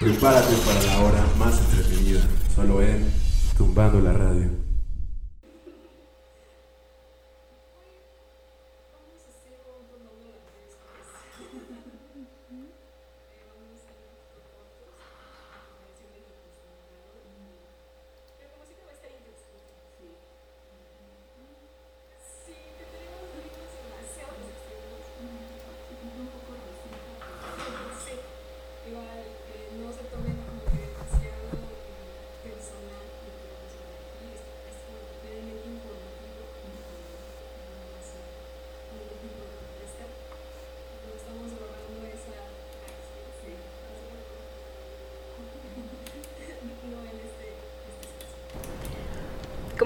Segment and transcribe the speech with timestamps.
[0.00, 2.20] Prepárate para la hora más entretenida,
[2.54, 3.08] solo en
[3.56, 4.63] Tumbando la Radio.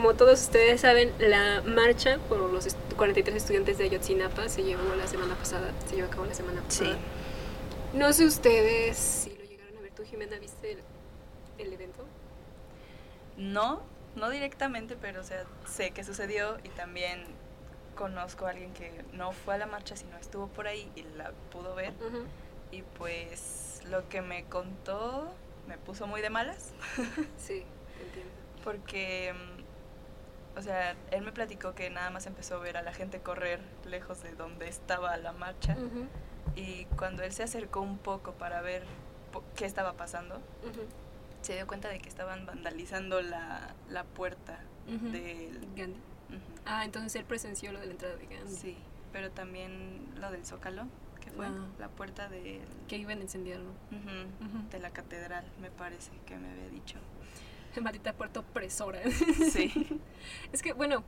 [0.08, 4.94] Como todos ustedes saben, la marcha por los est- 43 estudiantes de Ayotzinapa se llevó
[4.96, 6.96] la semana pasada, se llevó a cabo la semana pasada.
[7.92, 9.92] No sé ustedes si lo llegaron a ver.
[9.92, 10.78] ¿Tú, Jimena, viste el,
[11.58, 12.06] el evento?
[13.36, 13.82] No,
[14.16, 17.26] no directamente, pero o sea, sé que sucedió y también
[17.94, 21.32] conozco a alguien que no fue a la marcha, sino estuvo por ahí y la
[21.52, 21.92] pudo ver.
[22.00, 22.22] Ujú.
[22.72, 25.28] Y pues lo que me contó
[25.66, 26.70] me puso muy de malas,
[27.36, 27.62] Sí,
[28.02, 28.32] entiendo.
[28.64, 29.57] porque, mm,
[30.58, 33.60] o sea, él me platicó que nada más empezó a ver a la gente correr
[33.86, 35.76] lejos de donde estaba la marcha.
[36.56, 38.82] Y cuando él se acercó un poco para ver
[39.32, 40.40] po- qué estaba pasando,
[41.42, 45.60] se dio cuenta de que estaban vandalizando la, la puerta del...
[45.76, 46.00] Gandhi.
[46.66, 48.54] Ah, entonces él presenció lo de la entrada de Gandhi.
[48.54, 48.76] Sí,
[49.12, 50.86] pero también lo del Zócalo,
[51.20, 51.66] que fue Ah.
[51.78, 53.70] la puerta del- Que iban a incendiarlo.
[54.70, 56.98] de la catedral, me parece que me había dicho.
[57.80, 59.00] Maldita puerta opresora.
[59.50, 60.00] Sí.
[60.52, 61.04] Es que, bueno,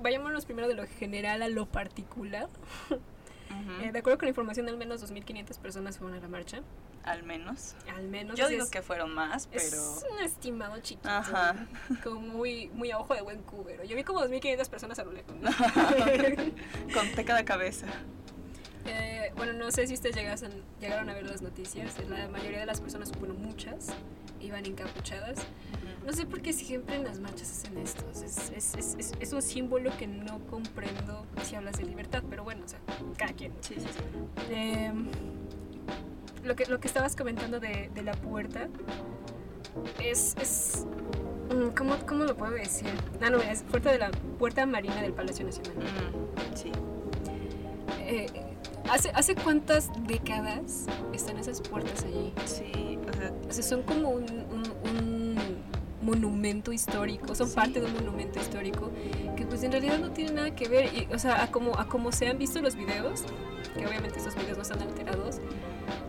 [0.00, 2.48] vayámonos primero de lo general a lo particular.
[2.90, 3.82] Ujú.
[3.82, 6.60] Eh, de acuerdo con la información, al menos 2.500 personas fueron a la marcha.
[7.04, 7.74] Al menos.
[7.96, 8.36] Al menos.
[8.38, 9.62] Yo es- digo que fueron más, pero...
[9.64, 11.08] Es un estimado chiquito.
[11.08, 11.54] Ajá.
[12.04, 13.84] Como muy, muy a ojo de buen cubero.
[13.84, 15.32] Yo vi como 2.500 personas a lo lejos.
[16.94, 17.86] Conté cada cabeza.
[18.84, 21.98] Eh, bueno, no sé si ustedes llegaron a ver las noticias.
[22.08, 23.88] La mayoría de las personas, bueno, muchas,
[24.40, 25.40] iban encapuchadas.
[26.06, 28.04] No sé por qué siempre en las marchas hacen esto.
[28.10, 32.64] Es, es, es, es, un símbolo que no comprendo si hablas de libertad, pero bueno,
[32.64, 32.78] o sea,
[33.16, 33.52] cada quien.
[33.60, 34.00] Sí, sí, sí.
[34.50, 34.92] Eh,
[36.44, 38.68] lo, que, lo que estabas comentando de, de la puerta
[40.02, 40.34] es.
[40.40, 40.86] es
[41.54, 42.88] mm, ¿cómo, ¿Cómo lo puedo decir?
[43.20, 45.74] Ah, no, es puerta de la puerta marina del Palacio Nacional.
[45.74, 46.72] Mm, sí.
[48.00, 48.47] Eh,
[48.90, 52.32] ¿hace, ¿Hace cuántas décadas están esas puertas allí?
[52.46, 55.38] Sí, o sea, O sea, son como un, un- un
[56.02, 57.54] monumento histórico, son Sí.
[57.56, 58.90] parte de un monumento histórico
[59.36, 60.86] que pues en realidad no tiene nada que ver.
[60.94, 63.24] Y, o sea, a como, a como se han visto los videos,
[63.76, 65.40] que obviamente esos videos no están alterados,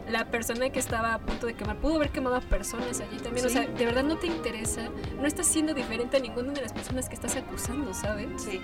[0.09, 3.45] la persona que estaba a punto de quemar pudo haber quemado a personas allí también.
[3.45, 3.55] O Sí.
[3.55, 4.89] sea, de verdad no te interesa,
[5.19, 8.27] no estás siendo diferente a ninguna de las personas que estás acusando, ¿sabes?
[8.41, 8.61] sí.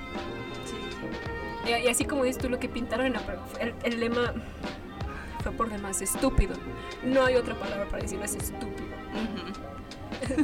[1.66, 3.22] Y, y así como dices tú, lo que pintaron en la
[3.60, 4.34] el, el lema
[5.44, 6.56] fue por demás estúpido.
[7.04, 8.96] No hay otra palabra para decirlo, es estúpido.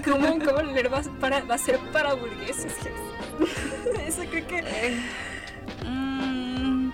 [0.04, 2.76] ¿Cómo, cómo le va, para, va a ser para burgueses?
[4.08, 4.98] Eso creo que...
[5.86, 6.92] Mm,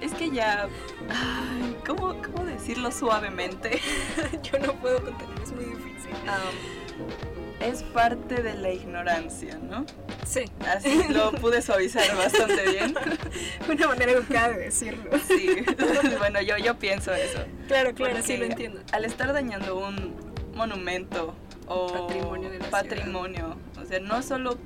[0.00, 0.68] es que ya.
[1.08, 3.80] ay, ¿cómo, ¿Cómo decirlo suavemente?
[4.42, 6.12] Yo no puedo contener, es muy difícil.
[6.28, 7.31] Am,
[7.62, 9.84] es parte de la ignorancia, ¿no?
[10.26, 12.94] Sí, Así lo pude suavizar bastante bien.
[13.68, 15.10] una manera educada de decirlo.
[15.26, 15.64] Sí,
[16.18, 17.44] bueno, yo, yo pienso eso.
[17.68, 18.80] Claro, claro, sí Porque lo entiendo.
[18.92, 20.14] Al estar dañando un
[20.54, 21.34] monumento
[21.66, 24.58] o Patrimonio de la patrimonio, o sea, no solo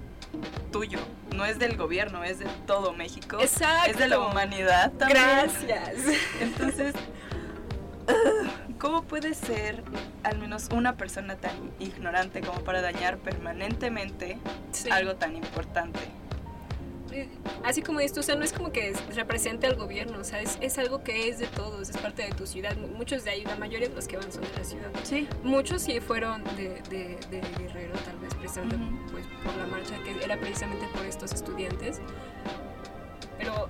[0.73, 0.99] tuyo,
[1.35, 3.39] no es del gobierno, es de todo México.
[3.41, 3.91] Exacto.
[3.91, 5.23] Es de la humanidad también.
[5.23, 5.95] Gracias.
[6.41, 6.95] Entonces,
[8.81, 9.83] ¿cómo puede ser
[10.23, 14.39] al menos una persona tan ignorante como para dañar permanentemente
[14.73, 14.91] Sí.
[14.91, 16.01] algo tan importante?
[17.13, 17.29] Eh,
[17.65, 20.41] Así como esto, o sea, no es como que es- represente al gobierno, o sea,
[20.41, 22.77] es, es algo que es de todos, es parte de tu ciudad.
[22.77, 24.91] Mu- Muchos de ahí, la mayoría de los que van son de la ciudad.
[25.05, 25.27] Sí.
[25.43, 28.77] Muchos sí fueron de, de, de Guerrero, tal vez precisamente
[29.13, 32.01] pues, por la marcha, que era precisamente por estos estudiantes.
[33.39, 33.69] Pero,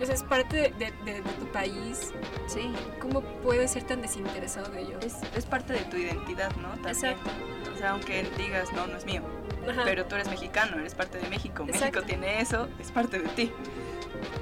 [0.00, 2.12] o sea, es parte de, de- de- de tu país.
[2.46, 2.72] Sí.
[3.00, 4.98] ¿Cómo puedes ser tan desinteresado de ello?
[5.00, 6.68] Es, es parte de tu identidad, ¿no?
[6.70, 6.88] También.
[6.94, 7.30] Exacto.
[7.74, 9.22] O sea, aunque digas, no, no es mío.
[9.68, 9.82] Ajá.
[9.84, 11.64] Pero tú eres mexicano, eres parte de México.
[11.66, 12.00] Exacto.
[12.00, 13.52] México tiene eso, es parte de ti.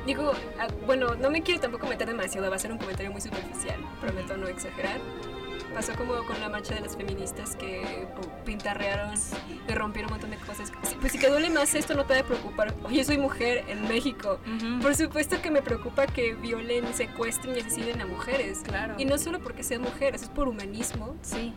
[0.07, 3.21] Digo, ah, bueno, no me quiero tampoco meter demasiado, va a ser un comentario muy
[3.21, 4.99] superficial, prometo no exagerar.
[5.75, 8.07] Pasó como con la marcha de las feministas que
[8.45, 9.13] pintarrearon
[9.69, 10.73] y rompieron un montón de cosas.
[11.01, 12.73] Pues si te duele más esto, no te debe preocupar.
[12.85, 14.39] Oye, soy mujer en México.
[14.47, 14.81] Ujú.
[14.81, 18.61] Por supuesto que me preocupa que violen, secuestren y asesinen a mujeres.
[18.65, 18.95] Claro.
[18.99, 21.17] Y no solo porque sean mujeres, es por humanismo.
[21.23, 21.53] Sí.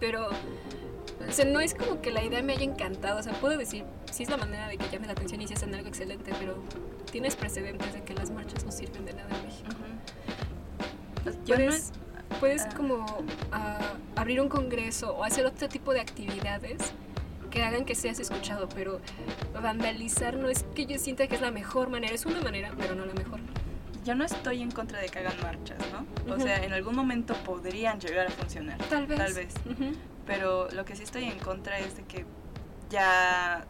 [0.00, 3.20] Pero, o sea, no es como que la idea me haya encantado.
[3.20, 5.54] O sea, puedo decir, sí es la manera de que llame la atención y si
[5.54, 6.56] hacen algo excelente, pero
[7.12, 9.68] tienes precedentes de que las marchas no sirven de nada en México.
[9.70, 11.22] Ujú.
[11.22, 11.92] Pues, Puedes, bueno, es-
[12.34, 12.74] puedes ah.
[12.76, 13.06] como
[13.52, 16.92] ah, abrir un congreso o hacer otro tipo de actividades
[17.50, 19.00] que hagan que seas escuchado, pero
[19.60, 22.94] vandalizar no es que yo sienta que es la mejor manera, es una manera, pero
[22.94, 23.40] no la mejor.
[24.04, 26.34] yo no estoy en contra de que hagan marchas, ¿no?
[26.34, 28.78] O sea, en algún momento podrían llegar a funcionar.
[28.88, 29.18] Tal vez.
[29.18, 29.54] Tal vez.
[30.26, 32.24] Pero lo que sí estoy en contra es de que
[32.88, 33.66] ya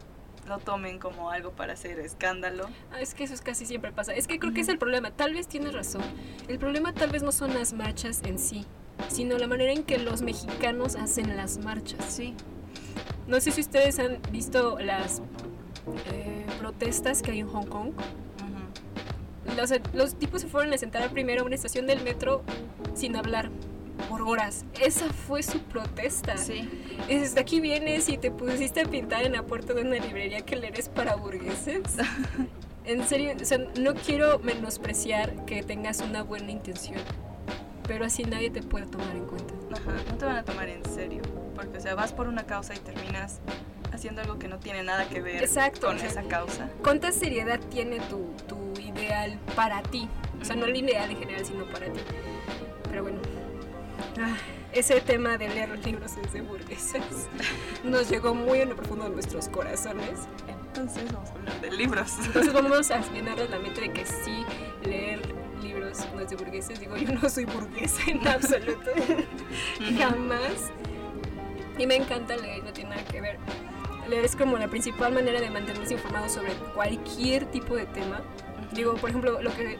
[0.49, 2.69] lo tomen como algo para hacer escándalo.
[2.93, 4.12] Ah, es que eso es casi siempre pasa.
[4.12, 5.11] Es que creo que es el problema.
[5.11, 6.03] Tal vez tienes razón.
[6.49, 8.67] El problema tal vez no son las marchas en sí,
[9.09, 12.05] sino la manera en que los mexicanos hacen las marchas.
[12.05, 12.35] Sí.
[13.27, 15.23] No sé si ustedes han visto las
[16.12, 17.93] eh, protestas que hay en Hong Kong.
[19.56, 22.43] Los, los tipos se fueron a sentar primero a una estación del metro
[22.94, 23.50] sin hablar
[24.08, 24.64] por horas.
[24.81, 26.37] Esa fue su protesta.
[26.37, 26.69] Sí.
[27.08, 30.56] Es, aquí vienes y te pusiste a pintar en la puerta de una librería que
[30.56, 31.82] le eres para burgueses.
[32.84, 36.99] En serio, o sea, no quiero menospreciar que tengas una buena intención,
[37.87, 39.54] pero así nadie te puede tomar en cuenta.
[39.70, 41.22] Ajá, no te van a tomar en serio.
[41.55, 43.38] Porque, o sea, vas por una causa y terminas
[43.93, 46.70] haciendo algo que no tiene nada que ver Exacto, con o sea, esa causa.
[46.82, 50.08] ¿Cuánta seriedad tiene tu, tu ideal para ti?
[50.40, 52.00] O sea, no el ideal en general, sino para ti.
[52.88, 53.20] Pero bueno,
[54.20, 54.37] ah,
[54.72, 57.02] ese tema de leer libros desde burgueses
[57.84, 60.20] nos llegó muy en lo profundo de nuestros corazones.
[60.49, 62.12] Entonces vamos a hablar de libros.
[62.25, 64.44] Entonces vamos a llenarles la mente de que sí,
[64.84, 65.20] leer
[65.62, 66.81] libros no es de burgueses.
[66.81, 68.90] Digo, yo no soy burguesa en absoluto.
[69.99, 70.72] Jamás.
[71.78, 73.38] Y me encanta leer, no tiene nada que ver.
[74.08, 78.20] Leer es como la principal manera de mantenerse informado sobre cualquier tipo de tema.
[78.72, 79.78] Digo, por ejemplo, lo que,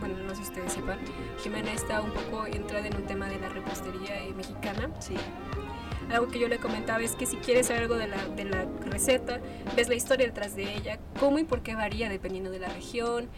[0.00, 0.98] bueno, no sé si ustedes sepan,
[1.42, 4.90] Jimena está un poco entrada en un tema de la repostería eh, mexicana.
[4.98, 5.14] Sí.
[6.10, 8.66] Algo que yo le comentaba es que si quieres saber algo de la, de la
[8.86, 9.40] receta,
[9.76, 13.28] ves la historia detrás de ella, cómo y por qué varía dependiendo de la región,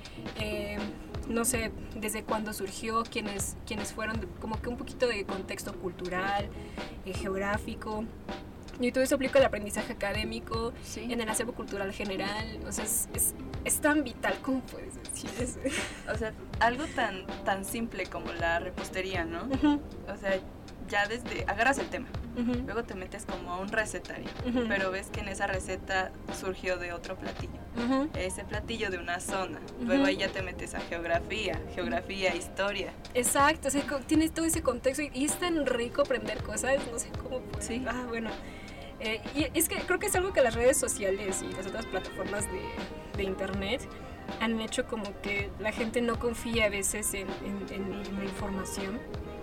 [0.41, 0.79] eh,
[1.29, 6.49] no sé, desde cuándo surgió, quiénes, quiénes fueron, como que un poquito de contexto cultural,
[7.05, 8.05] eh, geográfico.
[8.81, 11.13] Y todo eso aplica al aprendizaje académico, Sí.
[11.13, 12.59] en el acervo cultural general.
[12.67, 13.35] O sea, es, es,
[13.65, 15.59] es tan vital como puedes decir eso.
[16.13, 19.43] O sea, algo tan, tan simple como la repostería, ¿no?
[20.13, 20.39] O sea,
[20.89, 22.09] ya desde, agarras el tema,
[22.67, 24.29] luego te metes como a un recetario,
[24.69, 27.53] pero ves que en esa receta surgió de otro platillo,
[28.15, 32.93] ese platillo de una zona, luego ahí ya te metes a geografía, geografía, historia.
[33.15, 36.99] Exacto, o sea, tienes todo ese contexto y, y es tan rico aprender cosas, no
[36.99, 37.41] sé cómo.
[37.61, 37.83] Sí.
[37.89, 38.29] Ah, bueno.
[39.05, 41.87] Eh, y es que creo que es algo que las redes sociales y las otras
[41.87, 42.61] plataformas de,
[43.17, 43.81] de internet
[44.41, 48.25] han hecho como que la gente no confía a veces en, en- en- en la
[48.25, 49.01] información.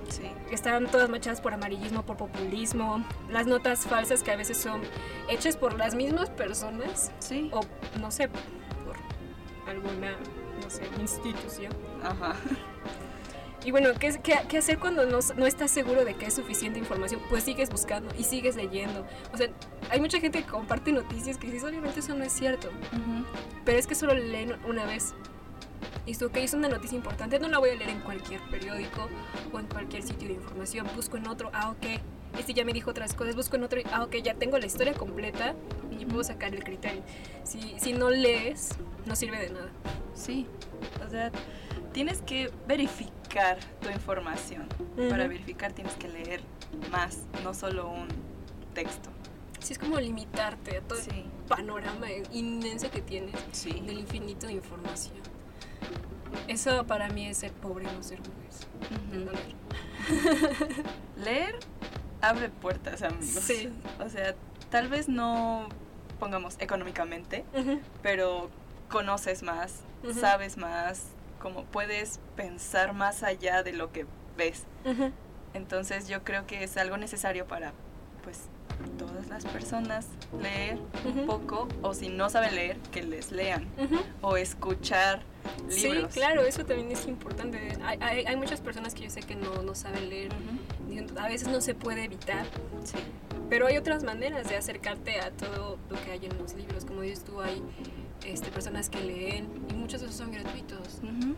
[0.10, 0.24] Sí.
[0.50, 4.82] Están todas manchadas por amarillismo, por populismo, las notas falsas que a veces son
[5.30, 7.50] hechas por las mismas personas Sí.
[7.54, 7.60] o
[8.00, 8.96] no sé, por
[9.68, 10.14] alguna,
[10.64, 11.72] no sé, institución.
[12.02, 12.34] Ajá.
[13.66, 16.80] Y bueno, ¿qué, qué, qué hacer cuando no, no estás seguro de que es suficiente
[16.80, 17.22] información?
[17.30, 19.06] Pues sigues buscando y sigues leyendo.
[19.34, 19.50] O sea,
[19.90, 22.70] hay mucha gente que comparte noticias que dices, obviamente eso no es cierto.
[22.70, 23.26] Ujú.
[23.66, 25.14] Pero es que solo leen una vez.
[26.06, 29.10] Y esto, ok, es una noticia importante, no la voy a leer en cualquier periódico
[29.52, 30.88] o en cualquier sitio de información.
[30.96, 32.02] Busco en otro, ah, ok,
[32.38, 34.94] este ya me dijo otras cosas, busco en otro, ah, ok, ya tengo la historia
[34.94, 35.54] completa
[35.92, 37.04] y puedo sacar el criterio.
[37.44, 38.70] Si, si no lees,
[39.06, 39.70] no sirve de nada.
[40.16, 40.48] Sí.
[41.06, 41.32] O sea,
[41.92, 43.19] tienes que verificar
[43.82, 44.68] tu información.
[44.96, 45.30] Para Ujú.
[45.30, 46.42] verificar tienes que leer
[46.92, 48.08] más, no solo un
[48.74, 49.10] texto.
[49.60, 51.26] Sí, es como limitarte a todo el Sí.
[51.48, 53.72] panorama inmenso que tienes Sí.
[53.86, 55.18] del infinito de información.
[56.48, 59.26] Eso para mí es ser pobre, no ser el Ujú.
[59.26, 59.56] no leer.
[61.18, 61.56] Leer
[62.22, 63.28] abre puertas, amigos.
[63.44, 63.70] Sí.
[64.04, 64.36] O sea,
[64.70, 65.68] tal vez no
[66.20, 67.46] pongamos económicamente,
[68.02, 68.50] pero
[68.90, 69.82] conoces más,
[70.20, 71.04] sabes más,
[71.40, 74.06] como puedes pensar más allá de lo que
[74.38, 74.64] ves.
[74.86, 75.12] Ujú.
[75.54, 77.74] Entonces yo creo que es algo necesario para,
[78.24, 78.42] pues,
[78.98, 80.08] todas las personas
[80.42, 81.20] leer Ujú.
[81.22, 83.98] un poco, o si no saben leer, que les lean, Ujú.
[84.22, 85.22] o escuchar
[85.70, 86.14] libros.
[86.14, 87.78] Sí, claro, eso también es importante.
[87.84, 90.32] Hay, hay, hay muchas personas que yo sé que no, no saben leer.
[91.18, 92.46] A veces no se puede evitar,
[92.84, 92.98] Sí.
[93.50, 96.86] pero hay otras maneras de acercarte a todo lo que hay en los libros.
[96.86, 97.62] Como dices tú, hay
[98.26, 101.02] este, personas que leen y muchos de esos son gratuitos.
[101.04, 101.36] Ujú.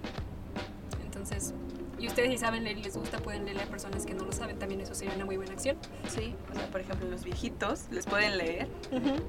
[1.04, 1.54] Entonces,
[2.02, 4.32] y ustedes si saben leer y les gusta, pueden leerle a personas que no lo
[4.32, 5.78] saben, también eso sería una muy buena acción.
[6.08, 8.68] Sí, o sea, por ejemplo, los viejitos les pueden leer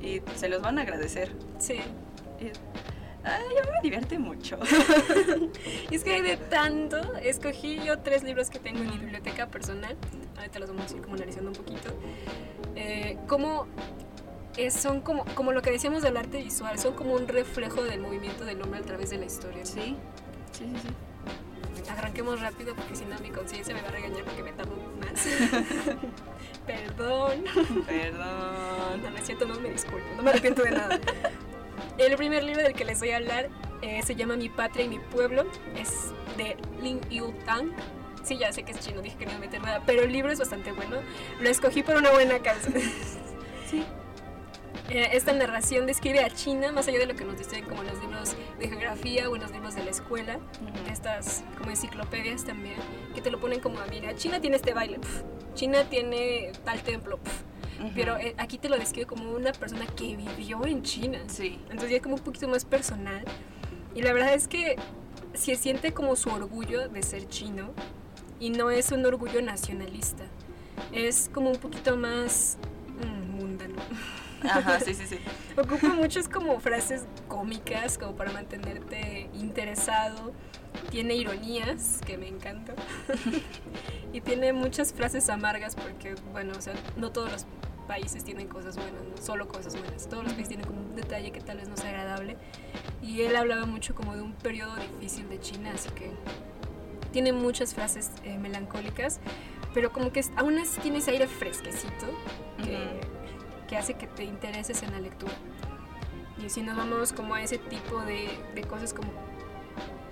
[0.01, 1.31] y se los van a agradecer.
[1.59, 1.81] Sí.
[2.41, 2.47] Y,
[3.25, 4.59] ay, a mí me divierte mucho.
[5.91, 6.99] Y es que hay de tanto.
[7.23, 9.95] Escogí yo tres libros que tengo en mi biblioteca personal.
[10.39, 11.91] Ahorita los vamos a ir como analizando un poquito.
[12.75, 13.67] Eh, como
[14.71, 18.45] son como, como lo que decíamos del arte visual, son como un reflejo del movimiento
[18.45, 19.65] del hombre a través de la historia.
[19.65, 19.97] Sí,
[20.53, 20.89] sí, sí.
[21.85, 21.91] sí.
[21.91, 25.27] Arranquemos rápido porque si no mi conciencia me va a regañar porque me tardo más.
[26.67, 27.45] Perdón.
[27.87, 29.03] Perdón.
[29.03, 30.99] No, es cierto, no me disculpo, no me arrepiento de nada.
[31.99, 33.49] El primer libro del que les voy a hablar
[33.83, 35.45] eh, se llama Mi patria y mi pueblo.
[35.77, 37.73] Es de Lin Yu Tang.
[38.23, 40.13] Sí, ya sé que es chino, dije que no iba a meter nada, pero el
[40.13, 40.99] libro es bastante bueno.
[41.41, 42.71] Lo escogí por una buena causa.
[43.69, 43.83] Sí.
[44.93, 47.99] Eh, esta narración describe a China más allá de lo que nos dicen como los
[47.99, 50.39] libros de geografía o en los libros de la escuela,
[50.91, 52.77] estas como enciclopedias también,
[53.15, 55.23] que te lo ponen como, mira, China tiene este baile, pf,
[55.55, 57.43] China tiene tal templo, pf,
[57.95, 61.21] pero eh, aquí te lo describe como una persona que vivió en China.
[61.27, 61.59] Sí.
[61.71, 63.25] Entonces ya es como un poquito más personal.
[63.95, 64.77] Y la verdad es que
[65.33, 67.73] se siente como su orgullo de ser chino
[68.39, 70.25] y no es un orgullo nacionalista.
[70.93, 72.59] Es como un poquito más
[73.01, 73.77] mm, mundano.
[74.45, 75.19] Ajá, sí, sí, sí.
[75.57, 80.33] Ocupa muchas como frases cómicas como para mantenerte interesado.
[80.91, 82.77] Tiene ironías que me encantan.
[84.13, 87.47] y tiene muchas frases amargas porque, bueno, o sea, no todos los
[87.87, 90.09] países tienen cosas buenas, no solo cosas buenas.
[90.09, 92.37] Todos los países tienen como un detalle que tal vez no sea agradable.
[93.03, 96.11] Y él hablaba mucho como de un periodo difícil de China, así que
[97.13, 99.21] tiene muchas frases eh, melancólicas,
[99.75, 102.07] pero como que aún así tiene ese aire fresquecito
[102.65, 103.22] que.
[103.73, 105.33] Que hace que te intereses en la lectura.
[106.45, 109.11] Y si nos vamos como a ese tipo de, de cosas como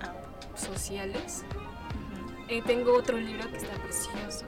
[0.00, 0.14] Ah,
[0.56, 2.32] sociales, ujú.
[2.48, 4.46] eh, tengo otro libro que está precioso.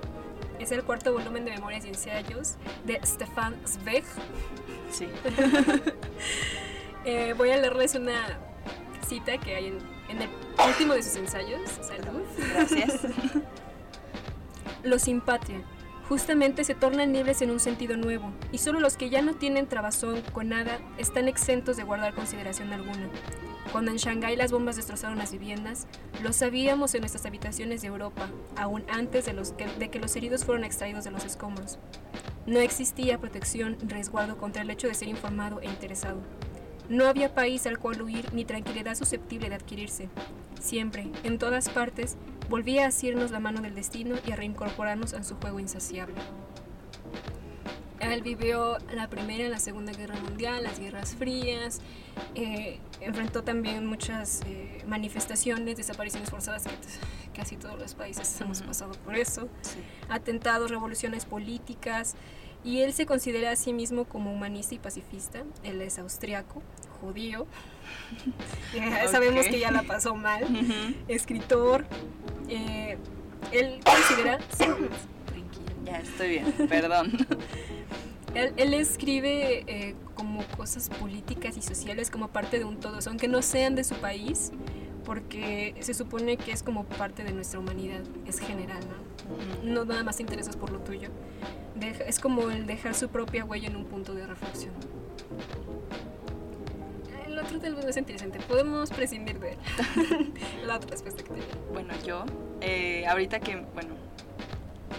[0.58, 2.54] Es el cuarto volumen de Memorias y Ensayos
[2.86, 4.04] de Stefan Zweig.
[4.90, 5.08] Sí.
[7.04, 8.38] Eh, voy a leerles una
[9.08, 9.78] cita que hay en,
[10.08, 10.28] en el
[10.68, 11.60] último de sus ensayos.
[11.68, 12.22] Salud.
[12.54, 13.00] Gracias.
[14.84, 15.60] Los sin patria.
[16.12, 19.66] Justamente se tornan libres en un sentido nuevo, y solo los que ya no tienen
[19.66, 23.08] trabazón con nada están exentos de guardar consideración alguna.
[23.72, 25.86] Cuando en Shanghái las bombas destrozaron las viviendas,
[26.22, 28.28] lo sabíamos en nuestras habitaciones de Europa,
[28.58, 31.78] aún antes de, que los heridos fueron extraídos de los escombros.
[32.44, 36.20] No existía protección, resguardo contra el hecho de ser informado e interesado.
[36.90, 40.10] No había país al cual huir ni tranquilidad susceptible de adquirirse.
[40.60, 42.18] Siempre, en todas partes,
[42.52, 46.16] volvía a asirnos la mano del destino y a reincorporarnos a su juego insaciable.
[47.98, 51.80] Él vivió la Primera y la Segunda Guerra Mundial, las Guerras Frías,
[52.34, 56.72] eh, enfrentó también muchas eh, manifestaciones, desapariciones forzadas, que
[57.34, 59.78] casi todos los países hemos pasado por eso, Sí.
[60.10, 62.16] atentados, revoluciones políticas,
[62.64, 65.44] y él se considera a sí mismo como humanista y pacifista.
[65.64, 66.60] Él es austriaco,
[67.02, 67.46] judío,
[68.74, 70.94] Eh, sabemos que ya la pasó mal Ujú.
[71.08, 71.84] escritor.
[72.48, 72.96] eh,
[73.50, 74.38] él considera.
[74.56, 74.90] Tranquilo.
[75.84, 77.12] Ya estoy bien, perdón.
[78.34, 83.28] Él, él escribe eh, como cosas políticas y sociales como parte de un todo, aunque
[83.28, 84.52] no sean de su país,
[85.04, 88.80] porque se supone que es como parte de nuestra humanidad, es general,
[89.64, 89.70] ¿no?
[89.74, 91.10] No nada más te interesas por lo tuyo.
[91.74, 94.72] Deja- es como el dejar su propia huella en un punto de reflexión.
[97.44, 99.58] Otro tal vez no es interesante, podemos prescindir de él.
[100.66, 101.44] La otra respuesta que tenía.
[101.72, 102.24] Bueno, yo,
[102.60, 103.94] eh, ahorita que, bueno,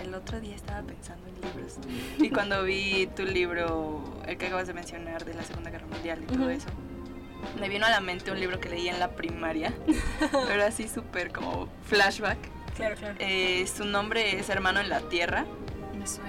[0.03, 1.77] el otro día estaba pensando en libros.
[2.19, 6.19] Y cuando vi tu libro, el que acabas de mencionar de la Segunda Guerra Mundial
[6.23, 6.49] y todo Ujú.
[6.49, 6.67] eso,
[7.59, 9.73] me vino a la mente un libro que leí en la primaria,
[10.47, 12.37] pero así súper como flashback.
[12.75, 13.15] Claro, claro.
[13.19, 15.45] Eh, su nombre es Hermano en la Tierra,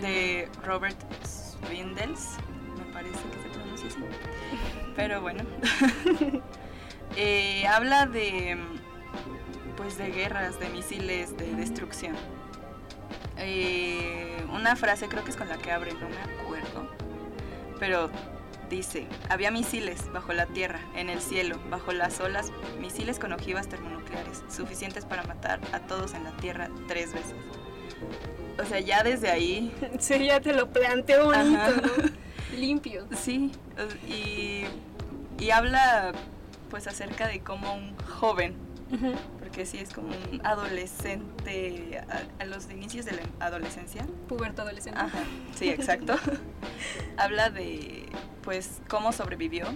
[0.00, 2.36] de Robert Swindles,
[2.78, 3.98] me parece que se pronuncia así.
[4.96, 5.42] Pero bueno,
[7.16, 8.56] Eh, habla de
[9.76, 12.16] pues de guerras, de misiles, de destrucción.
[13.36, 16.88] Eh, una frase creo que es con la que abre, no me acuerdo,
[17.78, 18.10] pero
[18.70, 23.68] dice, había misiles bajo la tierra, en el cielo, bajo las olas, misiles con ojivas
[23.68, 27.34] termonucleares, suficientes para matar a todos en la tierra tres veces.
[28.60, 31.60] O sea, ya desde ahí Sí, ya te lo planteo bonito.
[32.56, 33.06] Limpio.
[33.12, 33.50] Sí,
[34.08, 34.64] y,
[35.42, 36.12] y habla
[36.70, 38.54] pues acerca de cómo un joven,
[39.38, 44.98] porque sí es como un adolescente a, a los inicios de la adolescencia, Puberto adolescente.
[45.00, 46.14] ajá, sí, exacto,
[47.16, 48.06] habla de
[48.42, 49.66] pues cómo sobrevivió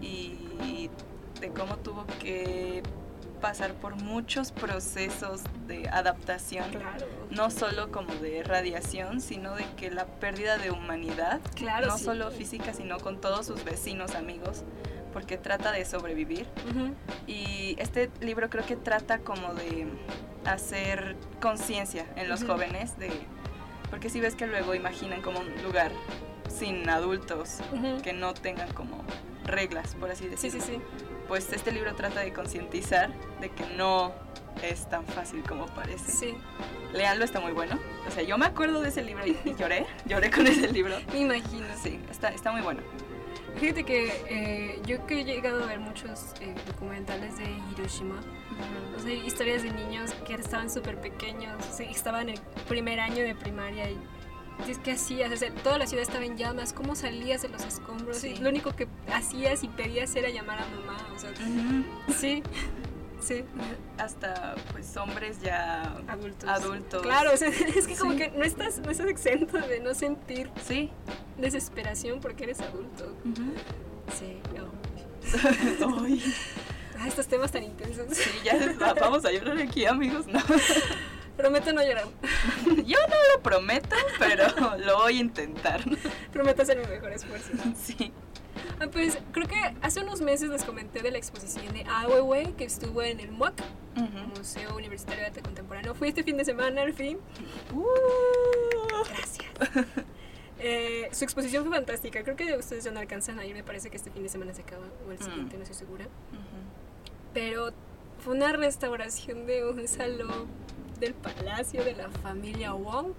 [0.00, 0.88] y
[1.40, 2.82] de cómo tuvo que
[3.40, 7.06] pasar por muchos procesos de adaptación, Claro.
[7.30, 12.04] no solo como de radiación, sino de que la pérdida de humanidad, Claro, no sí.
[12.04, 14.62] solo física, sino con todos sus vecinos, amigos,
[15.12, 16.46] porque trata de sobrevivir.
[17.26, 19.86] Y este libro creo que trata como de
[20.44, 23.10] hacer conciencia en los jóvenes de
[23.90, 25.90] porque si ves que luego imaginan como un lugar
[26.48, 27.58] sin adultos
[28.04, 29.02] que no tengan como
[29.44, 30.60] reglas, por así Sí, decirlo.
[30.64, 30.80] sí, sí.
[31.30, 34.12] Pues este libro trata de concientizar de que no
[34.64, 36.10] es tan fácil como parece.
[36.10, 36.34] Sí,
[36.92, 37.78] Leanlo, está muy bueno.
[38.08, 40.96] O sea, yo me acuerdo de ese libro y, y lloré, lloré con ese libro.
[41.12, 41.68] me imagino.
[41.80, 42.80] Sí, está, está muy bueno.
[43.60, 48.20] Fíjate que eh, yo que he llegado a ver muchos eh, documentales de Hiroshima,
[48.96, 52.98] o sea, historias de niños que estaban súper pequeños, o sea, estaban en el primer
[52.98, 53.96] año de primaria y
[54.78, 58.18] que hacías, o sea, toda la ciudad estaba en llamas, cómo salías de los escombros,
[58.18, 58.36] Sí.
[58.36, 61.30] Lo único que hacías y pedías era llamar a mamá, o sea,
[62.16, 62.42] sí,
[63.20, 63.44] sí,
[63.98, 66.48] Hasta pues hombres ya adultos.
[66.48, 67.02] adultos.
[67.02, 68.18] Claro, o sea, es que como Sí.
[68.18, 70.90] que no estás, no estás exento de no sentir Sí.
[71.38, 73.14] desesperación porque eres adulto.
[74.18, 74.70] Sí, no.
[76.04, 76.22] Ay,
[77.02, 78.06] Ah, estos temas tan intensos.
[78.14, 80.26] sí, ya va- vamos a llorar aquí, amigos.
[80.26, 80.38] No.
[81.40, 82.04] Prometo no llorar.
[82.84, 84.44] Yo no lo prometo, pero
[84.78, 85.80] lo voy a intentar.
[86.32, 87.48] Prometo hacer mi mejor esfuerzo.
[87.82, 88.12] Sí.
[88.80, 92.64] Ah, pues creo que hace unos meses les comenté de la exposición de Awewey que
[92.64, 93.54] estuvo en el MUAC,
[94.36, 95.94] Museo Universitario de Arte Contemporáneo.
[95.94, 97.18] Fui este fin de semana, al fin.
[97.74, 99.04] Uh.
[99.08, 99.48] Gracias.
[100.58, 102.22] Eh, su exposición fue fantástica.
[102.22, 103.54] Creo que ustedes ya no alcanzan a ir.
[103.54, 104.84] Me parece que este fin de semana se acaba.
[105.08, 105.22] O el Mm.
[105.22, 106.06] siguiente, no estoy segura.
[107.32, 107.70] Pero
[108.22, 110.46] fue una restauración de un salón
[111.00, 113.12] del palacio de la familia Wong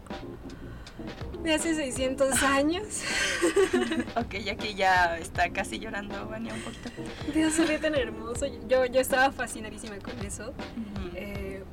[1.44, 2.86] de hace 600 años.
[4.16, 6.90] Ok, ya que ya está casi llorando, Vania, un poquito.
[7.34, 8.46] Dios, se ve tan hermoso.
[8.68, 10.54] Yo, yo estaba fascinadísima con eso.
[11.16, 11.64] Eh,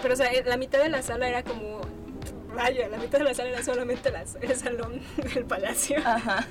[0.00, 1.80] pero, o sea, la mitad de la sala era como.
[2.58, 5.00] Vaya, la mitad de la sala era solamente las- el salón
[5.34, 5.98] del palacio.
[6.04, 6.44] Ajá.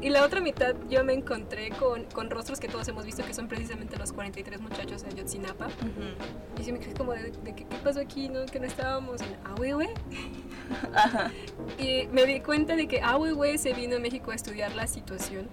[0.00, 3.32] Y la otra mitad yo me encontré con, con rostros que todos hemos visto que
[3.34, 5.66] son precisamente los 43 muchachos de Ayotzinapa.
[5.66, 6.60] Ujú.
[6.60, 8.44] Y sí me quedé como de, de que, qué pasó aquí, ¿no?
[8.46, 9.88] Que no estábamos en Ahuehue.
[11.78, 15.48] Y me di cuenta de que Ahuehue se vino a México a estudiar la situación.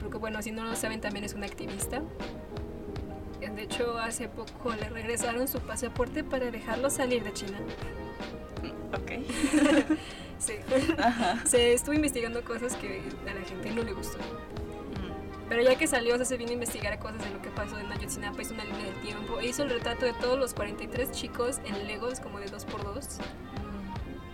[0.00, 2.02] Porque bueno, si no lo saben, también es un activista.
[3.40, 7.58] De hecho, hace poco le regresaron su pasaporte para dejarlo salir de China.
[8.92, 9.12] Ok.
[10.38, 10.54] Sí.
[10.98, 11.40] Ajá.
[11.46, 14.18] Se estuvo investigando cosas que a la gente no le gustó.
[14.18, 15.48] Mm.
[15.48, 17.78] Pero ya que salió, o sea, se vino a investigar cosas de lo que pasó
[17.78, 21.12] en Ayotzinapa, hizo una línea del tiempo, e hizo el retrato de todos los 43
[21.12, 23.18] chicos en Legos, como de 2x2.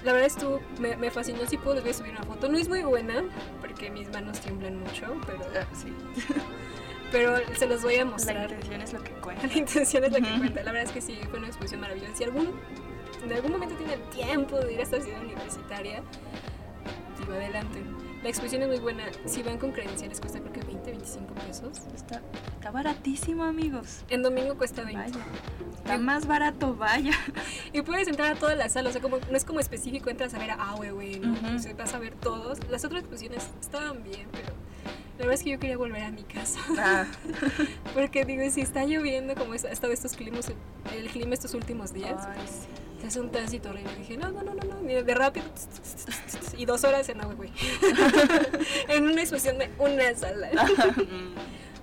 [0.02, 2.48] La verdad estuvo, me, me fascinó, si puedo les voy a subir una foto.
[2.48, 3.22] No es muy buena,
[3.60, 5.92] porque mis manos tiemblan mucho, pero, Ah, sí.
[7.12, 8.50] pero se los voy a La mostrar.
[8.50, 9.46] intención es lo que cuenta.
[9.46, 10.62] La intención es la que cuenta.
[10.62, 12.14] La verdad es que sí, fue una exposición maravillosa.
[12.14, 12.52] Si algún,
[13.22, 16.02] en algún momento tienen tiempo de ir a esta ciudad universitaria,
[17.18, 17.82] digo, adelante.
[18.22, 19.04] La exposición es muy buena.
[19.26, 21.78] Si van con credenciales cuesta creo que 20, 25 pesos.
[21.94, 22.20] Está,
[22.54, 24.04] está baratísimo, amigos.
[24.08, 25.02] En domingo cuesta 20.
[25.12, 25.24] Vaya.
[25.76, 27.12] Está más barato, vaya.
[27.72, 30.34] Y puedes entrar a todas las salas, o sea, como, no es como específico, entras
[30.34, 31.34] a ver a Awe, güey, ¿no?
[31.54, 32.58] O sea, vas a ver todos.
[32.68, 34.48] Las otras exposiciones estaban bien, pero
[35.18, 36.58] la verdad es que yo quería volver a mi casa.
[36.78, 37.06] Ah.
[37.94, 40.52] Porque digo, si está lloviendo como ha estado estos climas,
[40.96, 42.66] el clima estos últimos días, Ay, sí.
[43.06, 43.94] Es un tránsito horrible.
[43.96, 45.46] Dije, no, no, no, no, no, de rápido.
[46.56, 47.50] Y dos horas en Awe, güey.
[48.88, 50.50] en una exposición de una sala.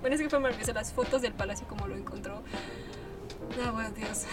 [0.01, 0.73] Bueno, es que fue maravilloso.
[0.73, 2.43] Las fotos del palacio, como lo encontró.
[3.57, 4.25] No, bueno, Dios.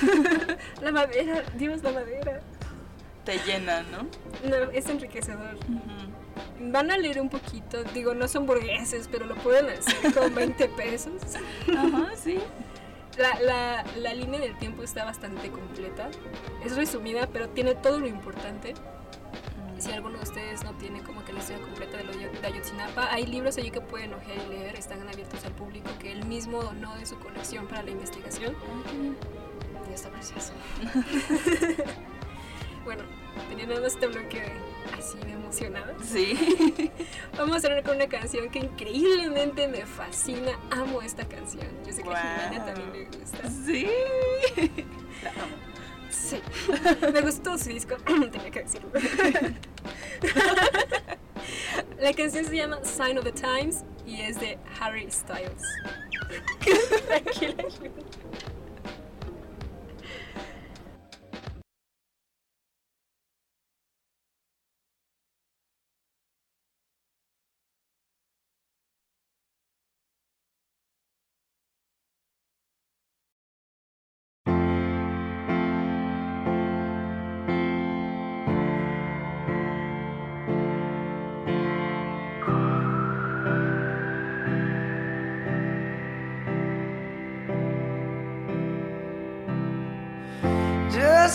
[0.82, 2.40] la madera, Dios, la madera.
[3.24, 4.06] Te llena, ¿no?
[4.48, 5.58] No, es enriquecedor.
[6.60, 10.68] Van a leer un poquito, digo, no son burgueses, pero lo pueden hacer con 20
[10.70, 11.20] pesos.
[11.76, 12.38] Ajá, sí.
[13.18, 16.08] La, la, la línea del tiempo está bastante completa.
[16.64, 18.74] Es resumida, pero tiene todo lo importante.
[19.78, 23.12] Si alguno de ustedes no tiene como que la historia completa de, lo de Ayotzinapa,
[23.12, 26.62] hay libros allí que pueden ojear y leer, están abiertos al público, que él mismo
[26.62, 28.56] donó de su colección para la investigación.
[29.88, 30.52] Y está precioso.
[32.84, 33.04] bueno,
[33.48, 34.42] tenía nada más este bloque
[34.98, 35.94] así de emocionada.
[36.02, 36.90] Sí.
[37.36, 40.58] Vamos a cerrar con una canción que increíblemente me fascina.
[40.70, 41.66] Amo esta canción.
[41.86, 43.48] Yo sé que a Jimena también le gusta.
[43.48, 43.88] Sí.
[45.22, 45.56] La amo.
[46.10, 46.40] Sí.
[47.12, 47.96] Me gustó su disco.
[48.30, 48.90] Tenía que decirlo.
[52.00, 55.62] La canción se llama Sign of the Times y es de Harry Styles.
[57.06, 57.64] Tranquila,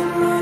[0.00, 0.39] nothing wrong.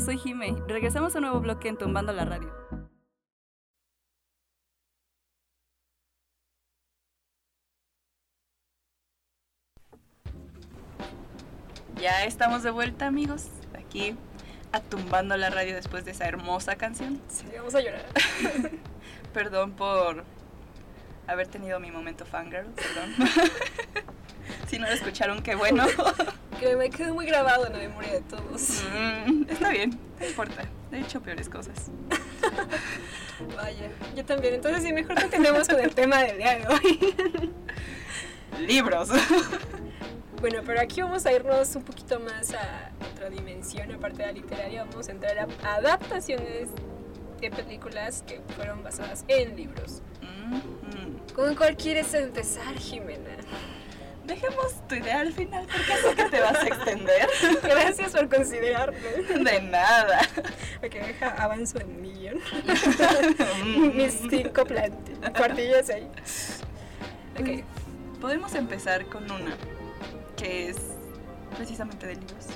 [0.00, 0.56] Soy Jime.
[0.66, 2.50] Regresamos a un nuevo bloque en Tumbando la Radio.
[12.00, 14.16] Ya estamos de vuelta amigos, aquí
[14.72, 17.20] a Tumbando la Radio después de esa hermosa canción.
[17.28, 18.06] Sí, vamos a llorar.
[19.34, 20.24] Perdón por
[21.26, 23.14] haber tenido mi momento fangirl, perdón.
[24.66, 25.86] si no lo escucharon, qué bueno.
[26.60, 28.82] Que me quedó muy grabado en la memoria de todos.
[28.92, 30.64] Mm, está bien, no importa.
[30.92, 31.90] He hecho peores cosas.
[33.56, 34.56] Vaya, yo también.
[34.56, 37.14] Entonces sí, mejor continuemos con el tema del día de hoy.
[38.66, 39.08] Libros.
[40.40, 44.32] Bueno, pero aquí vamos a irnos un poquito más a otra dimensión, aparte de la
[44.32, 46.70] literaria, vamos a entrar a adaptaciones
[47.40, 50.02] de películas que fueron basadas en libros.
[50.22, 53.36] Mm, ¿Con cuál quieres empezar, Jimena?
[54.30, 57.28] Dejemos tu idea al final porque sé que te vas a extender.
[57.62, 58.98] Gracias por considerarme.
[58.98, 60.20] De nada.
[60.78, 62.40] Ok, deja, avanzo en mi guion.
[63.96, 64.64] Mis cinco
[65.36, 66.08] cuartillas ahí.
[67.38, 67.64] Ok,
[68.20, 69.56] Podemos empezar con una
[70.36, 70.76] que es
[71.56, 72.46] precisamente de libros.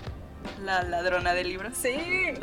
[0.62, 1.72] La ladrona de libros.
[1.76, 2.34] sí.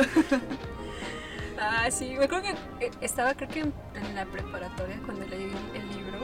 [1.59, 5.89] Ah, sí, me acuerdo que eh, estaba creo que en la preparatoria cuando leí el
[5.89, 6.17] libro.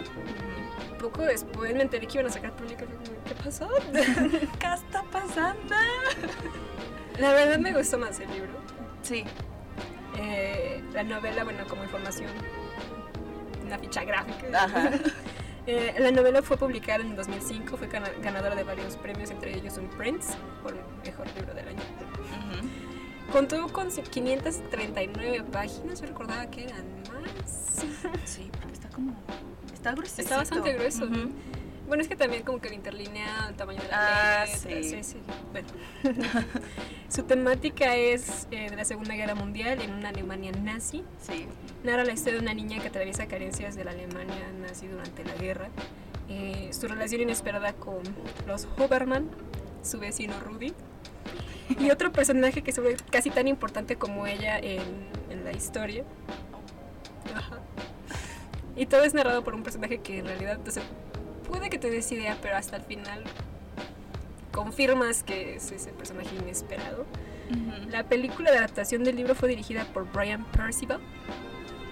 [1.00, 3.70] Poco después me enteré que iban a sacar como, ¿Qué pasó?
[3.94, 5.76] ¿Qué está pasando?
[7.20, 8.50] La verdad me gustó más el libro.
[9.02, 9.24] Sí.
[10.20, 12.30] Eh, la novela, bueno, como información,
[13.66, 14.64] una ficha gráfica.
[14.64, 14.92] Ajá.
[15.70, 19.78] Eh, la novela fue publicada en 2005, fue gana- ganadora de varios premios, entre ellos
[19.78, 20.34] un Prince
[20.64, 21.82] por mejor libro del año.
[23.34, 27.84] Contó con 539 páginas, yo recordaba que eran más.
[28.24, 29.14] Sí, porque está como.
[29.90, 30.22] Está grueso.
[30.22, 31.06] Está bastante grueso.
[31.06, 31.30] ¿no?
[31.88, 35.04] Bueno, es que también como que interlinea el tamaño de la Ah, letra, sí.
[35.04, 35.18] sí.
[35.54, 35.68] Bueno.
[37.10, 41.04] Su temática es eh, de la Segunda Guerra Mundial en una Alemania nazi.
[41.22, 41.46] Sí.
[41.86, 45.36] Narra la historia de una niña que atraviesa carencias de la Alemania nazi durante la
[45.36, 45.70] guerra.
[46.28, 48.00] Eh, su relación inesperada con
[48.46, 49.30] los Huberman,
[49.82, 50.74] su vecino Rudy.
[51.80, 54.82] Y otro personaje que es casi tan importante como ella en,
[55.30, 56.04] en la historia.
[57.34, 57.60] Ajá.
[58.78, 60.84] Y todo es narrado por un personaje que en realidad o sea,
[61.48, 63.24] puede que te des idea, pero hasta el final
[64.52, 67.06] confirmas que es ese personaje inesperado.
[67.50, 67.90] Ujú.
[67.90, 71.00] La película de adaptación del libro fue dirigida por Brian Percival.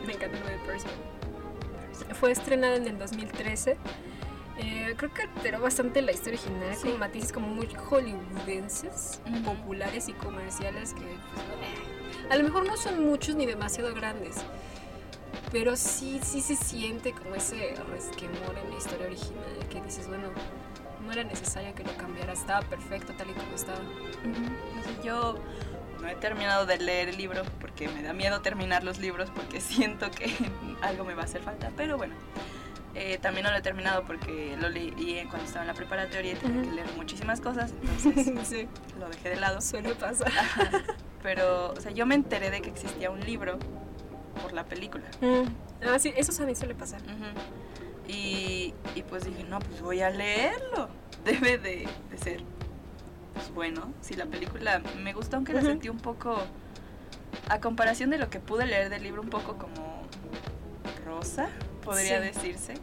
[0.05, 0.95] Me encanta el nombre de Percival.
[2.19, 3.77] Fue estrenada en el 2013.
[4.57, 6.87] Eh, creo que alteró bastante la historia original Sí.
[6.89, 9.43] con matices como muy hollywoodenses, Ujú.
[9.43, 14.35] populares y comerciales que pues, a lo mejor no son muchos ni demasiado grandes.
[15.55, 20.27] Pero sí, sí se siente como ese resquemor en la historia original que dices, bueno,
[21.05, 23.79] no era necesario que lo cambiara, estaba perfecto tal y como estaba.
[23.79, 25.39] O sea, yo
[26.01, 29.61] no he terminado de leer el libro porque me da miedo terminar los libros porque
[29.61, 30.29] siento que
[30.81, 31.71] algo me va a hacer falta.
[31.77, 32.15] Pero bueno,
[32.93, 36.35] eh, también no lo he terminado porque lo leí cuando estaba en la preparatoria y
[36.35, 36.69] tenía Ujú.
[36.69, 38.67] que leer muchísimas cosas, entonces sí,
[38.99, 39.61] lo dejé de lado.
[39.61, 40.33] suele pasar.
[41.23, 43.57] Pero, o sea, yo me enteré de que existía un libro
[44.41, 45.05] por la película.
[45.21, 45.85] Mm.
[45.87, 47.01] Ah, sí, eso a mí suele pasar.
[48.07, 50.89] Y, y pues dije, no, pues voy a leerlo.
[51.25, 52.43] Debe de, de ser
[53.33, 53.91] pues bueno.
[54.01, 56.37] Si la película me gustó, aunque la sentí un poco,
[57.49, 60.03] a comparación de lo que pude leer del libro, un poco como
[61.05, 61.49] rosa,
[61.83, 62.27] podría Sí.
[62.27, 62.73] decirse.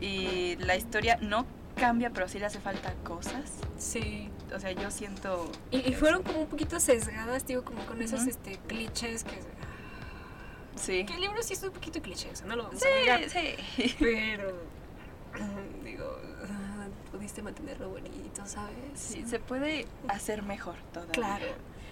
[0.00, 1.44] Y la historia no
[1.76, 3.52] cambia, pero sí le hace falta cosas.
[3.76, 4.30] Sí.
[4.54, 5.50] O sea, yo siento...
[5.70, 9.38] Y, y fueron como un poquito sesgadas, digo, como con esos este, clichés que...
[10.76, 11.04] Sí.
[11.06, 13.18] Que el libro sí es un poquito cliché, o sea, no lo vamos Sí, a
[13.18, 13.30] negar.
[13.30, 13.94] sí.
[13.98, 14.52] Pero,
[15.38, 16.18] mm, digo,
[16.50, 18.76] ah, pudiste mantenerlo bonito, ¿sabes?
[18.94, 21.12] Sí, se puede hacer mejor todavía.
[21.12, 21.46] Claro.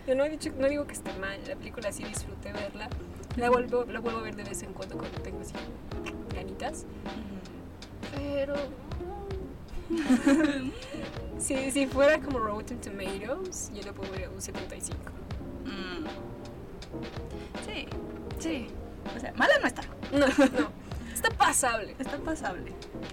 [0.07, 2.89] Yo no, he dicho, no digo que esté mal, la película sí disfruté verla.
[3.37, 5.55] La vuelvo, la vuelvo a ver de vez en cuando cuando tengo así
[6.35, 6.85] ganitas.
[8.15, 8.55] Pero...
[9.89, 10.71] mm,
[11.41, 14.99] si, si fuera como Rotten Tomatoes, yo le pondría un 75.
[15.65, 16.05] Mm.
[17.67, 17.87] Sí,
[18.39, 18.69] sí.
[19.17, 19.83] O sea, mala no está.
[20.13, 20.85] No, no.
[21.13, 21.95] Está pasable.
[21.99, 22.73] Está pasable.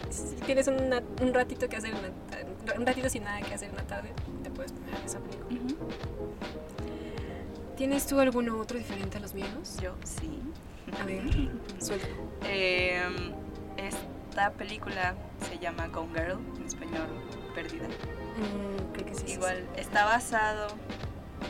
[0.10, 1.94] Si tienes una- un ratito que hacer
[2.30, 4.10] ta- un ratito sin nada que hacer en la tarde,
[4.44, 5.60] te puedes poner esa película.
[5.60, 5.78] Ujú.
[7.78, 9.78] ¿Tienes tú alguno otro diferente a los míos?
[9.82, 10.40] Yo sí.
[11.02, 11.24] A ver,
[11.80, 12.08] suelta.
[12.44, 13.32] Em,
[13.78, 15.16] esta película
[15.50, 17.08] se llama Gone Girl, en español,
[17.56, 17.88] Perdida.
[17.88, 19.24] Mm, creo que sí.
[19.28, 20.68] sí, Igual está basado,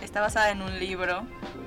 [0.01, 1.23] está basada en un libro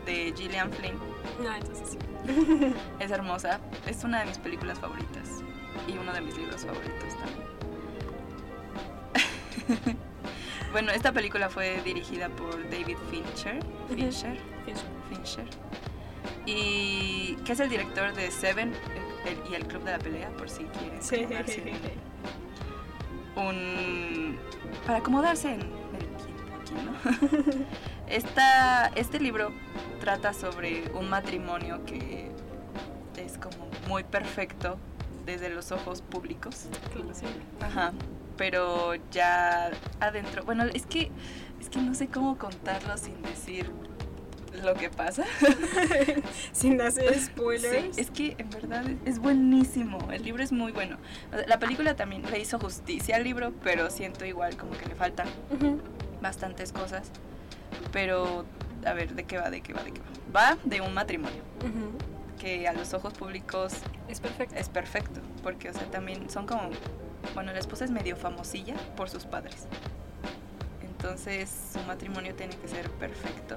[0.07, 0.99] de Gillian Flynn.
[1.43, 1.99] No, entonces sí.
[3.01, 5.43] Es hermosa, es una de mis películas favoritas
[5.87, 7.45] y uno de mis libros favoritos también.
[10.73, 13.61] bueno, esta película fue dirigida por David Fincher.
[13.89, 14.39] Fincher.
[15.11, 15.45] Fincher.
[16.47, 18.73] Y que es el director de Seven
[19.27, 21.25] el- y el Club de la Pelea, por si quieren Sí.
[23.37, 24.39] un
[24.87, 27.65] para acomodarse en el tiempo aquí, ¿no?
[28.09, 29.51] Esta, este libro
[30.01, 32.31] trata sobre un matrimonio que
[33.17, 34.77] es como muy perfecto
[35.25, 36.67] desde los ojos públicos.
[36.93, 37.25] Claro, sí.
[37.61, 37.93] Ajá.
[38.37, 41.11] Pero ya adentro, bueno, es que
[41.61, 43.71] es que no sé cómo contarlo sin decir
[44.63, 45.25] lo que pasa.
[46.53, 47.99] Sin hacer Sí, spoilers.
[47.99, 49.99] es que en verdad es- buenísimo.
[50.13, 50.97] El libro es muy bueno.
[51.49, 55.27] La película también le hizo justicia al libro, pero siento igual como que le faltan
[56.23, 57.11] bastantes cosas.
[57.93, 58.45] Pero,
[58.87, 59.51] a ver, ¿de qué va?
[59.51, 59.83] ¿De qué va?
[59.83, 60.51] ¿De qué va?
[60.53, 61.43] Va de un matrimonio
[62.39, 63.75] que a los ojos públicos
[64.09, 64.55] Es perfecto.
[64.57, 65.21] es perfecto.
[65.43, 66.71] Porque, o sea, también son como.
[67.35, 69.67] Bueno, la esposa es medio famosilla por sus padres.
[70.83, 73.57] Entonces, su matrimonio tiene que ser perfecto.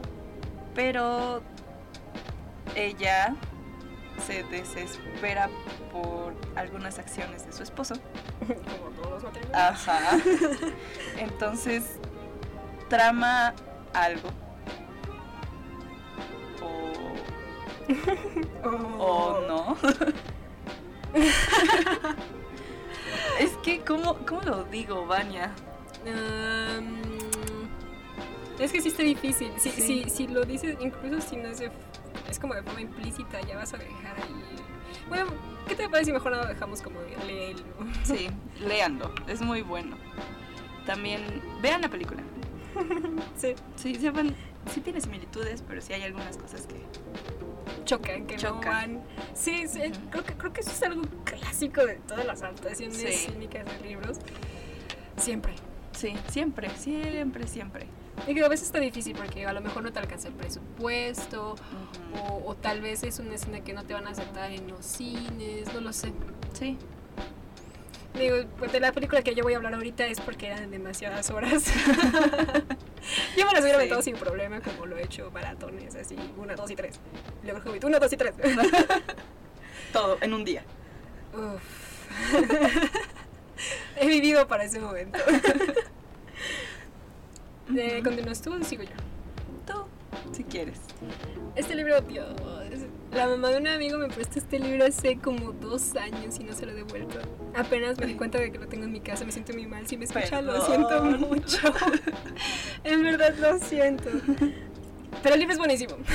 [0.73, 1.41] Pero
[2.75, 3.35] ella
[4.25, 5.49] se desespera
[5.91, 7.95] por algunas acciones de su esposo.
[8.39, 9.57] Como todos los matrimonios.
[9.57, 10.17] Ajá.
[11.19, 11.83] Entonces,
[12.89, 13.53] trama
[14.03, 14.29] algo.
[16.61, 17.13] O,
[18.99, 19.39] Oh.
[19.39, 19.77] o no.
[23.39, 25.51] es que, ¿cómo, ¿cómo lo digo, Vania?
[26.05, 26.97] Um,
[28.59, 29.51] es que sí está difícil.
[29.57, 29.81] Si, Sí.
[29.81, 31.71] si, si lo dices, incluso si no es de,
[32.29, 34.35] es como de forma implícita, ya vas a dejar ahí.
[35.07, 35.27] Bueno,
[35.67, 37.63] ¿qué te parece si mejor no lo dejamos como leerlo?
[38.03, 38.29] Sí,
[38.59, 39.95] léanlo, es muy bueno.
[40.85, 42.21] También, vean la película.
[43.37, 44.35] Sí, Sí, sepan,
[44.71, 46.75] sí tiene similitudes, pero sí hay algunas cosas que...
[47.85, 48.63] chocan, que no Chocan.
[48.95, 49.03] van.
[49.33, 49.79] Sí, sí,
[50.11, 53.11] creo, que, creo que eso es algo clásico de todas las adaptaciones Sí.
[53.31, 54.17] cínicas de libros.
[55.17, 55.53] Siempre.
[55.93, 57.87] Sí, siempre, siempre, siempre.
[58.27, 61.55] Y que a veces está difícil porque a lo mejor no te alcanza el presupuesto
[62.19, 64.85] o, o tal vez es una escena que no te van a aceptar en los
[64.85, 66.11] cines, no lo sé.
[66.53, 66.77] Sí,
[68.17, 71.29] Digo, pues de la película que yo voy a hablar ahorita es porque eran demasiadas
[71.29, 71.65] horas.
[73.37, 73.75] yo me las hubiera Sí.
[73.75, 76.99] aventado sin problema, como lo he hecho maratones, así, una, dos y tres.
[77.43, 78.33] Luego Hobbit, una, dos y tres.
[79.93, 80.63] todo en un día.
[81.33, 81.61] Uf.
[83.99, 85.19] He vivido para ese momento.
[87.75, 88.91] Eh, ¿Continúas tú o sigo yo?
[89.65, 89.83] Tú,
[90.33, 90.79] si quieres.
[91.55, 92.27] Este libro, Dios.
[93.13, 96.53] La mamá de un amigo me prestó este libro hace como dos años y no
[96.53, 97.17] se lo he devuelto.
[97.55, 99.87] Apenas me di cuenta de que lo tengo en mi casa, me siento muy mal.
[99.87, 101.73] Si me escucha, lo siento mucho.
[102.83, 104.09] en verdad lo siento.
[105.23, 105.95] Pero el libro es buenísimo.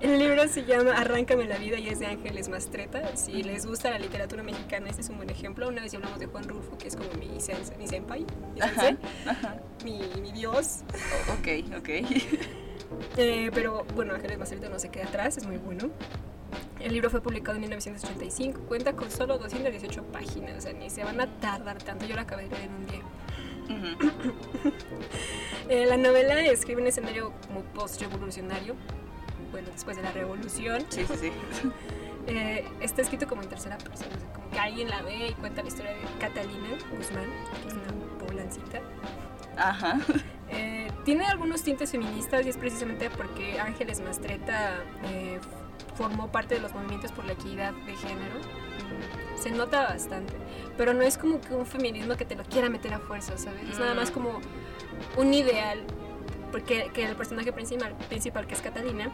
[0.00, 3.16] El libro se llama Arráncame la vida y es de Ángeles Mastreta.
[3.16, 5.66] Si les gusta la literatura mexicana, este es un buen ejemplo.
[5.66, 8.60] Una vez ya hablamos de Juan Rulfo, que es como mi, sensei, mi senpai, mi,
[8.60, 9.56] Ajá, sensei, ajá.
[9.84, 10.82] mi, mi dios.
[11.28, 11.88] O- ok, ok.
[13.16, 15.90] Eh, pero bueno, Ángeles Mastreta no se queda atrás, es muy bueno.
[16.80, 21.04] El libro fue publicado en 1985, cuenta con solo 218 páginas, o sea, ni se
[21.04, 23.02] van a tardar tanto, yo lo acabé de leer en un día.
[23.68, 24.72] Ujú.
[25.68, 28.74] Eh, la novela describe un escenario como post-revolucionario,
[29.50, 30.86] bueno, después de la revolución.
[30.88, 31.32] Sí, sí, sí.
[32.30, 35.32] Eh, está escrito como en tercera persona, o sea, como que alguien la ve y
[35.32, 37.24] cuenta la historia de Catalina Guzmán,
[37.62, 38.82] que es una poblancita.
[39.56, 39.98] Ajá.
[40.50, 45.38] Eh, tiene algunos tintes feministas y es precisamente porque Ángeles Mastreta eh,
[45.94, 48.34] formó parte de los movimientos por la equidad de género.
[49.40, 50.34] Se nota bastante,
[50.76, 53.68] pero no es como que un feminismo que te lo quiera meter a fuerza, ¿sabes?
[53.70, 54.14] Es nada más Mm.
[54.14, 54.40] como
[55.16, 55.84] un ideal,
[56.50, 59.10] porque que el personaje principal, principal, que es Catalina,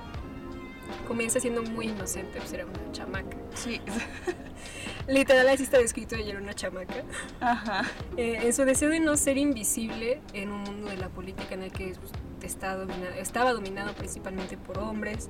[1.08, 3.36] comienza siendo muy inocente, pues era una chamaca.
[3.54, 3.80] Sí.
[5.06, 6.94] Literal, así está descrito, era una chamaca.
[7.40, 7.82] Ajá.
[8.16, 11.62] Eh, en su deseo de no ser invisible en un mundo de la política en
[11.62, 15.28] el que pues, está domina- estaba dominado principalmente por hombres,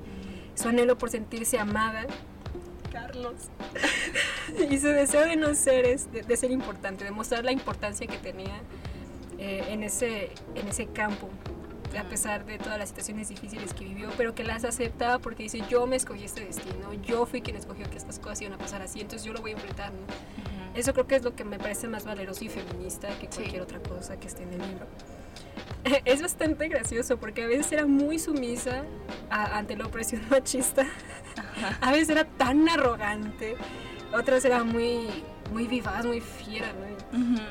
[0.55, 2.05] su anhelo por sentirse amada,
[2.91, 3.49] Carlos,
[4.71, 8.07] y su deseo de no ser, es, de, de ser importante, de mostrar la importancia
[8.07, 8.61] que tenía
[9.37, 11.29] eh, en, ese, en ese campo,
[11.97, 15.61] a pesar de todas las situaciones difíciles que vivió, pero que las aceptaba porque dice,
[15.69, 18.81] yo me escogí este destino, yo fui quien escogió que estas cosas iban a pasar
[18.81, 19.91] así, entonces yo lo voy a enfrentar.
[19.93, 19.99] ¿no?
[20.77, 23.37] Eso creo que es lo que me parece más valeroso y feminista que Sí.
[23.39, 24.85] cualquier otra cosa que esté en el libro.
[26.05, 28.83] Es bastante gracioso porque a veces era muy sumisa
[29.29, 30.85] a- ante la opresión machista.
[31.81, 33.55] A veces era tan arrogante.
[34.13, 35.07] Otras era muy,
[35.51, 36.67] muy vivaz, muy fiera.
[36.73, 37.17] ¿no?
[37.19, 37.41] Ujú.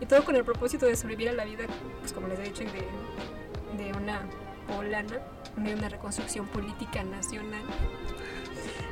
[0.00, 1.64] Y todo con el propósito de sobrevivir a la vida,
[2.00, 2.82] pues como les he dicho, de,
[3.76, 4.20] de una
[4.66, 5.18] poblana,
[5.56, 7.62] de una reconstrucción política nacional.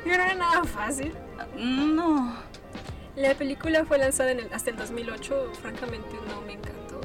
[0.05, 1.13] Y no era nada fácil.
[1.57, 2.33] No.
[3.15, 7.01] La película fue lanzada en el- hasta el 2008, francamente no me encantó.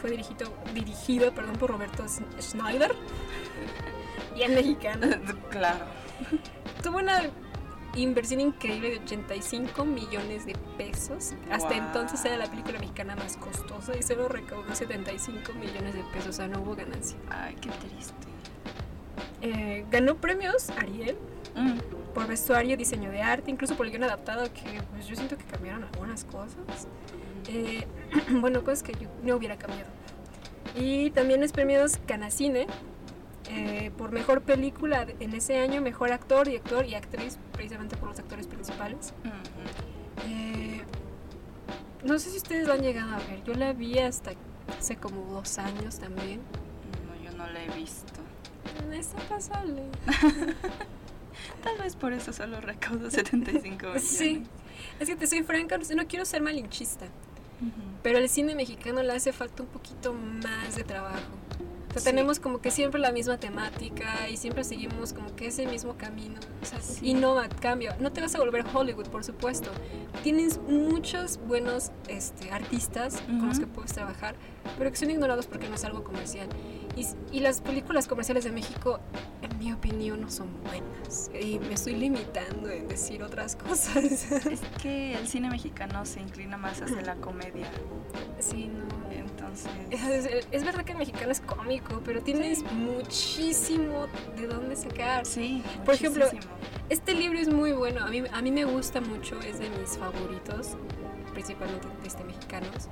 [0.00, 2.04] fue dirigido, dirigido perdón, por Roberto
[2.38, 2.94] Schneider.
[4.36, 5.06] Y es mexicano.
[5.50, 5.86] claro.
[6.82, 7.22] Tuvo una
[7.96, 11.34] inversión increíble de 85 millones de pesos.
[11.50, 11.86] Hasta Wow.
[11.86, 16.28] entonces era la película mexicana más costosa y solo recaudó 75 millones de pesos.
[16.28, 17.16] O sea, no hubo ganancia.
[17.30, 18.14] Ay, qué triste.
[19.42, 21.16] Eh, ganó premios Ariel
[21.54, 21.78] Mm,
[22.14, 25.44] por vestuario, diseño de arte, incluso por el guion adaptado, que pues yo siento que
[25.44, 26.88] cambiaron algunas cosas.
[27.48, 27.86] Eh,
[28.40, 29.90] bueno, cosas que yo no hubiera cambiado.
[30.74, 32.66] Y también los premios Canacine
[33.50, 38.18] eh, por mejor película en ese año, mejor actor, director y actriz, precisamente por los
[38.18, 39.12] actores principales.
[40.26, 40.82] Eh,
[42.04, 44.32] no sé si ustedes lo han llegado a ver, yo la vi hasta
[44.78, 46.40] hace como dos años también.
[47.06, 48.20] No, yo no la he visto.
[48.92, 49.82] Está pasable.
[51.62, 54.06] Tal vez por eso solo recaudo 75 millones.
[54.06, 54.42] Sí,
[55.00, 57.06] es que te soy franca, no no quiero ser malinchista.
[58.02, 61.32] Pero al cine mexicano le hace falta un poquito más de trabajo.
[61.94, 62.06] O sea, Sí.
[62.10, 66.40] tenemos como que siempre la misma temática y siempre seguimos como que ese mismo camino.
[66.60, 67.10] O sea, Sí.
[67.10, 67.96] y no cambia.
[68.00, 69.70] No te vas a volver Hollywood, por supuesto.
[70.24, 74.34] Tienes muchos buenos este, artistas con los que puedes trabajar,
[74.76, 76.48] pero que son ignorados porque no es algo comercial.
[77.32, 79.00] Y, las películas comerciales de México,
[79.64, 81.30] mi opinión, no son buenas.
[81.40, 83.96] Y me estoy limitando en decir otras cosas.
[84.54, 87.70] Es que el cine mexicano se inclina más hacia la comedia.
[88.38, 88.84] sí, no.
[89.10, 89.70] Entonces.
[89.90, 94.06] Es, es verdad que el mexicano es cómico, pero tienes muchísimo
[94.36, 95.24] de dónde sacar.
[95.24, 96.52] Sí, Por ejemplo, muchísimo.
[96.90, 99.96] Este libro es muy bueno, a mí, a mí me gusta mucho, es de mis
[99.96, 100.76] favoritos,
[101.32, 102.88] principalmente este, mexicanos.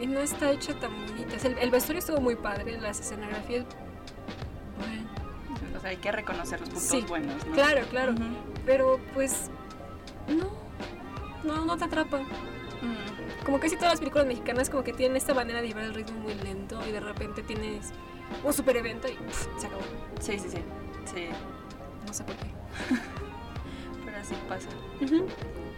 [0.00, 1.36] Y no está hecho tan bonita.
[1.46, 3.66] El, el vestuario estuvo muy padre, las escenografías...
[4.78, 5.19] Bueno,
[5.80, 7.52] O sea, hay que reconocer los puntos Sí, buenos, ¿no?
[7.54, 8.14] claro, claro.
[8.66, 9.50] Pero pues...
[10.28, 10.50] No,
[11.42, 12.18] no, no te atrapa.
[12.20, 15.94] Mm, Como casi todas las películas mexicanas como que tienen esta manera de llevar el
[15.94, 17.90] ritmo muy lento y de repente tienes
[18.44, 19.82] un super evento y pff, se acabó.
[20.20, 20.58] Sí, sí, sí.
[21.12, 21.26] Sí,
[22.06, 22.46] No sé por qué.
[24.04, 24.68] pero así pasa.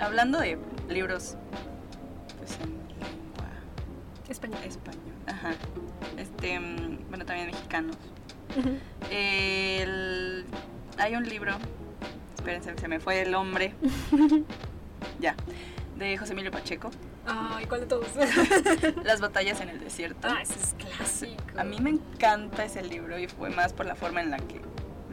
[0.00, 1.36] Hablando de libros,
[2.38, 3.48] pues en lengua
[4.28, 4.60] Español.
[4.64, 5.14] español.
[5.28, 5.52] Ajá.
[6.18, 7.96] Este, mm, bueno, también mexicanos.
[9.10, 10.44] El-
[10.98, 11.56] hay un libro,
[12.36, 13.74] espérense, se me fue el hombre.
[15.20, 15.34] ya.
[15.96, 16.90] De José Emilio Pacheco,
[17.26, 18.08] Ay, ¿cuál de todos?
[19.04, 20.26] Las batallas en el desierto.
[20.28, 21.42] ah, ese es clásico.
[21.56, 24.60] A mí me encanta ese libro y fue más por la forma en la que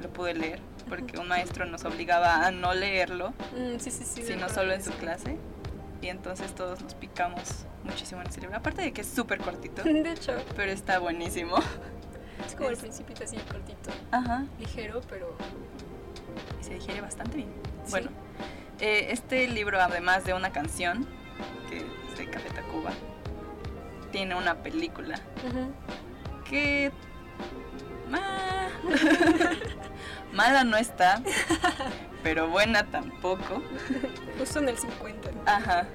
[0.02, 4.24] lo pude leer, porque un maestro nos obligaba a no leerlo, Mm, sí, sí, sí.
[4.24, 5.38] sino solo en su clase.
[6.02, 8.56] Y entonces todos nos picamos muchísimo en ese libro.
[8.58, 9.84] Aparte de que es súper cortito.
[9.84, 11.58] De hecho, pero está buenísimo.
[12.46, 14.46] Es como el principito así cortito, Ajá.
[14.60, 15.36] ligero, pero
[16.62, 17.50] se digiere bastante bien.
[17.86, 17.92] Sí.
[17.92, 18.10] Bueno,
[18.80, 21.06] eh, este libro, además de una canción,
[21.70, 21.78] que
[22.12, 22.92] es de Café Tacuba,
[24.12, 25.72] tiene una película ujú.
[26.50, 26.92] que...
[28.14, 28.68] ah,
[30.34, 31.22] Mala no está,
[32.24, 33.62] pero buena tampoco.
[34.38, 35.30] justo en el 50.
[35.46, 35.88] Ajá.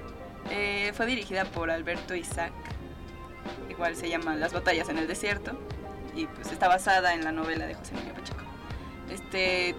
[0.51, 2.51] Eh, fue dirigida por Alberto Isaac.
[3.69, 5.57] Igual se llama Las batallas en el desierto.
[6.15, 8.39] Y pues está basada en la novela de José Emilio Pacheco.
[9.09, 9.75] Este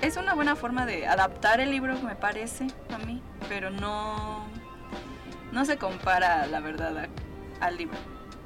[0.00, 4.46] es una buena forma de adaptar el libro, me parece a mí, pero no
[5.52, 7.08] no se compara la verdad a-
[7.66, 7.98] al libro.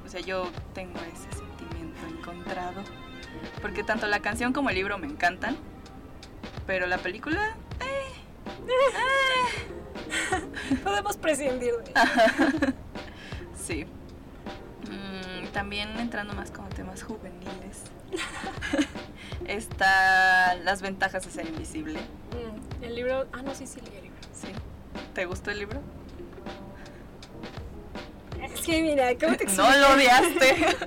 [0.04, 2.82] O sea, yo tengo ese sentimiento encontrado,
[3.62, 5.56] porque tanto la canción como el libro me encantan,
[6.66, 7.56] pero la película
[10.84, 11.92] Podemos prescindir de
[13.56, 13.86] Sí.
[15.56, 17.80] También entrando más como temas juveniles.
[19.46, 21.98] Está las ventajas de ser invisible.
[21.98, 23.26] Mm, El libro.
[23.32, 24.18] Ah, no, sí, sí, leí el libro.
[24.34, 24.48] Sí.
[25.14, 25.80] ¿Te gustó el libro?
[28.42, 29.78] Es que mira, ¿cómo te No explico?
[29.78, 30.56] lo odiaste.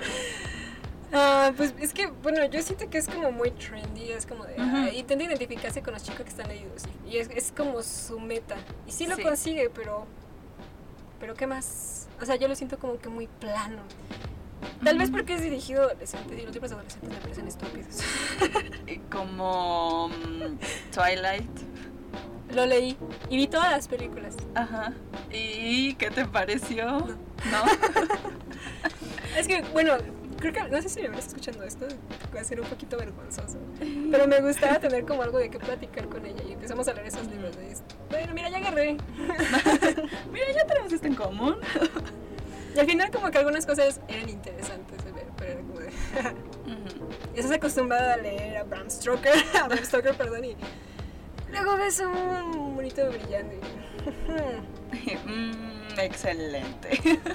[1.11, 4.53] Ah, pues es que, bueno, yo siento que es como muy trendy, es como de...
[4.59, 8.20] Ah, intenta identificarse con los chicos que están leídos y, y es, es como su
[8.20, 8.55] meta.
[8.86, 9.24] Y sí lo Sí.
[9.24, 10.05] consigue, pero...
[11.20, 12.07] Pero ¿qué más?
[12.22, 13.82] O sea, yo lo siento como que muy plano.
[14.84, 17.99] Tal vez porque es dirigido a adolescentes y los libros de adolescentes me parecen estúpidos.
[19.12, 20.57] Como mm,
[20.93, 21.60] Twilight.
[22.53, 22.97] lo leí
[23.30, 24.36] y vi todas las películas.
[24.55, 24.93] Ajá.
[25.32, 26.86] ¿Y qué te pareció?
[26.86, 27.64] ¿No?
[29.38, 29.93] Es que, bueno,
[30.39, 31.88] creo que, no sé si me estás escuchando esto,
[32.36, 33.60] va a ser un poquito vergonzoso.
[33.80, 37.07] Pero me gustaba tener como algo de qué platicar con ella y empezamos a leer
[37.07, 37.95] esos libros de esto.
[38.10, 38.97] Bueno, mira, ya agarré.
[40.32, 41.57] Mira, ya tenemos esto en común.
[42.76, 45.88] Y al final como que algunas cosas eran interesantes de ver, pero era como de...
[45.88, 47.09] Ujú.
[47.36, 50.55] Estás acostumbrada a leer a Bram Stoker, a Bram Stoker, perdón, y
[51.51, 53.59] luego ves un bonito brillando y...
[55.26, 56.89] Mm, Excelente.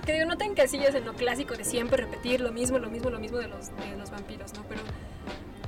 [0.05, 3.11] Que digo, no te encasillas en lo clásico de siempre repetir lo mismo, lo mismo,
[3.11, 4.65] lo mismo de los, de los vampiros, ¿no?
[4.69, 4.81] Pero,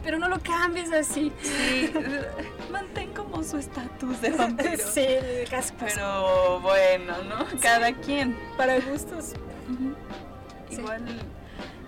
[0.02, 1.32] pero no lo cambies así.
[1.42, 1.92] Sí,
[2.72, 4.84] mantén como su estatus de vampiro.
[4.84, 5.92] Sí, de caspas.
[5.94, 7.44] Pero bueno, ¿no?
[7.60, 8.36] Cada quien.
[8.56, 9.34] para gustos.
[10.86, 11.02] Igual.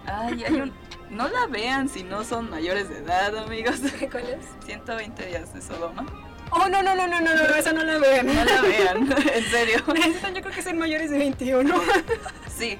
[0.06, 0.72] Ay, hay un.
[1.10, 3.80] No la vean si no son mayores de edad, amigos.
[4.10, 4.66] ¿Cuál es?
[4.66, 6.04] 120 días de Sodoma.
[6.50, 8.26] Oh, no, no, no, no, no, no, esa no la vean.
[8.26, 9.82] No la vean, en serio.
[9.94, 11.74] Necesitan, yo creo que ser mayores de 21.
[12.48, 12.78] Sí.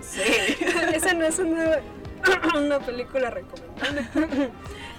[0.00, 0.22] Sí.
[0.92, 1.78] esa no es una,
[2.56, 4.50] una película recomendable.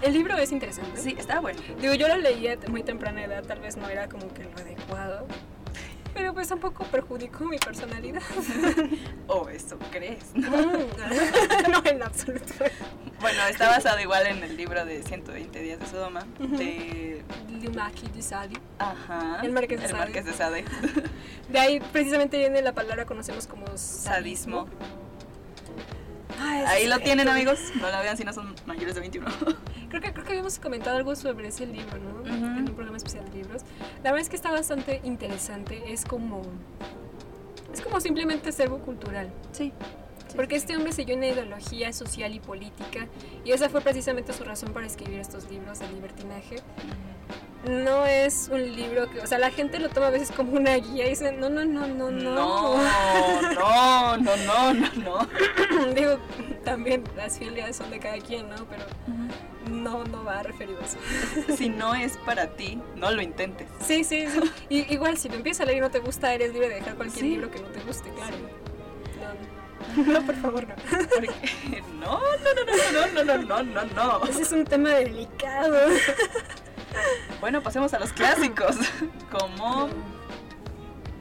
[0.02, 1.00] El libro es interesante.
[1.00, 1.60] Sí, está bueno.
[1.80, 4.58] Digo, yo lo leí a muy temprana edad, tal vez no era como que lo
[4.58, 5.28] adecuado.
[6.18, 8.22] Pero pues tampoco perjudicó mi personalidad.
[9.30, 10.24] Oh, eso crees.
[10.36, 12.54] no, en absoluto.
[13.20, 16.26] Bueno, está basado igual en el libro de 120 días de Sodoma.
[16.40, 17.24] De.
[17.62, 18.56] Le Marquis de Sade.
[18.80, 19.42] Ajá.
[19.44, 20.04] El Marqués de El Sade.
[20.04, 20.66] Marqués de Sade.
[21.50, 24.68] De ahí precisamente viene la palabra que conocemos como Sadismo.
[26.38, 27.60] Es Ahí lo tienen, amigos.
[27.80, 29.28] No la vean si no son mayores de 21.
[29.90, 32.20] Creo que, creo que habíamos comentado algo sobre ese libro, ¿no?
[32.20, 32.28] Ujú.
[32.28, 33.62] En un programa especial de libros.
[34.04, 35.94] La verdad es que está bastante interesante.
[35.94, 36.42] Es como.
[37.74, 39.32] Es como simplemente acervo cultural.
[39.54, 39.72] Sí.
[40.36, 43.08] Porque este hombre siguió una ideología social y política.
[43.46, 46.58] Y esa fue precisamente su razón para escribir estos libros de libertinaje.
[47.68, 49.20] No es un libro que.
[49.20, 51.66] O sea, la gente lo toma a veces como una guía y dice: No, no,
[51.66, 52.78] no, no, no.
[53.56, 55.94] No, no, no, no, no.
[55.96, 56.18] Digo,
[56.64, 58.56] también las filias son de cada quien, ¿no?
[58.70, 58.84] Pero
[59.72, 60.98] no, no va referido a eso.
[61.58, 63.68] Si no es para ti, no lo intentes.
[63.86, 64.40] Sí, sí, sí.
[64.70, 66.96] Y, igual, si lo empiezas a leer y no te gusta, eres libre de dejar
[66.96, 67.30] cualquier Sí.
[67.32, 68.36] libro que no te guste, claro.
[70.06, 70.22] no.
[70.26, 70.76] Por favor, no.
[70.76, 74.26] Porque no, no, no, no, no, no, no, no, no, no.
[74.28, 75.78] Ese es un tema delicado.
[77.42, 78.76] Bueno, pasemos a los clásicos.
[79.30, 79.90] Como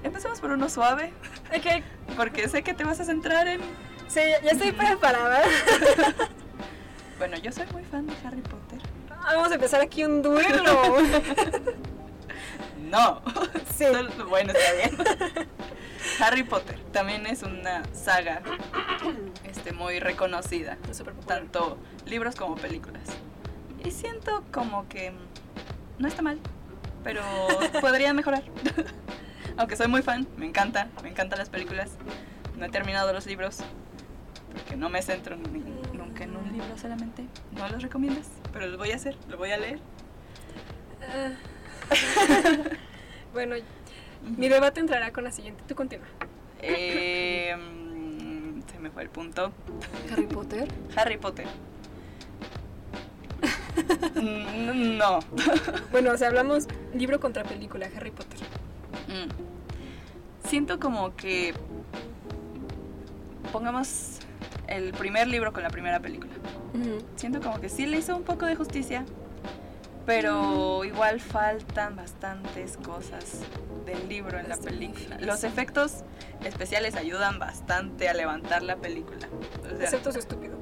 [0.03, 1.13] empecemos por uno suave,
[1.55, 1.83] Ok,
[2.17, 3.61] porque sé que te vas a centrar en.
[4.09, 5.43] sí, ya estoy preparada.
[7.19, 8.81] Bueno, yo soy muy fan de Harry Potter.
[9.11, 10.97] Ah, Vamos a empezar aquí un duelo.
[12.91, 13.21] No.
[13.77, 13.85] Sí.
[14.29, 14.97] Bueno, está bien.
[16.21, 18.41] Harry Potter también es una saga
[19.45, 20.79] este, muy reconocida.
[21.27, 21.77] Tanto
[22.07, 23.03] libros como películas.
[23.85, 26.41] Y siento como que mm, no está mal,
[27.05, 27.21] pero
[27.83, 28.45] podría mejorar.
[29.59, 31.91] Aunque soy muy fan, me encanta, me encantan las películas.
[32.57, 33.59] No he terminado los libros
[34.55, 37.27] porque no me centro ni- nunca en un libro solamente.
[37.53, 39.81] No los recomiendas, pero lo voy a hacer, lo voy a leer.
[41.03, 41.33] Ah.
[43.35, 43.55] bueno,
[44.23, 45.63] mi debate entrará con la siguiente.
[45.69, 46.07] Tú continúa.
[46.63, 49.53] Eh, mm, se me fue el punto.
[50.13, 50.69] Harry Potter.
[50.97, 51.47] Harry Potter.
[54.15, 55.21] Mm, No.
[55.93, 58.41] Bueno, o sea, hablamos libro contra película, Harry Potter.
[59.09, 60.49] Mm.
[60.49, 61.53] Siento como que
[63.53, 64.19] pongamos
[64.69, 66.33] el primer libro con la primera película.
[67.17, 69.05] Siento como que sí le hizo un poco de justicia,
[70.07, 73.41] pero igual faltan bastantes cosas
[73.85, 75.19] del libro en la película.
[75.21, 76.05] Los efectos
[76.45, 79.29] especiales ayudan bastante a levantar la película.
[79.65, 80.57] O sea, Excepto su estúpido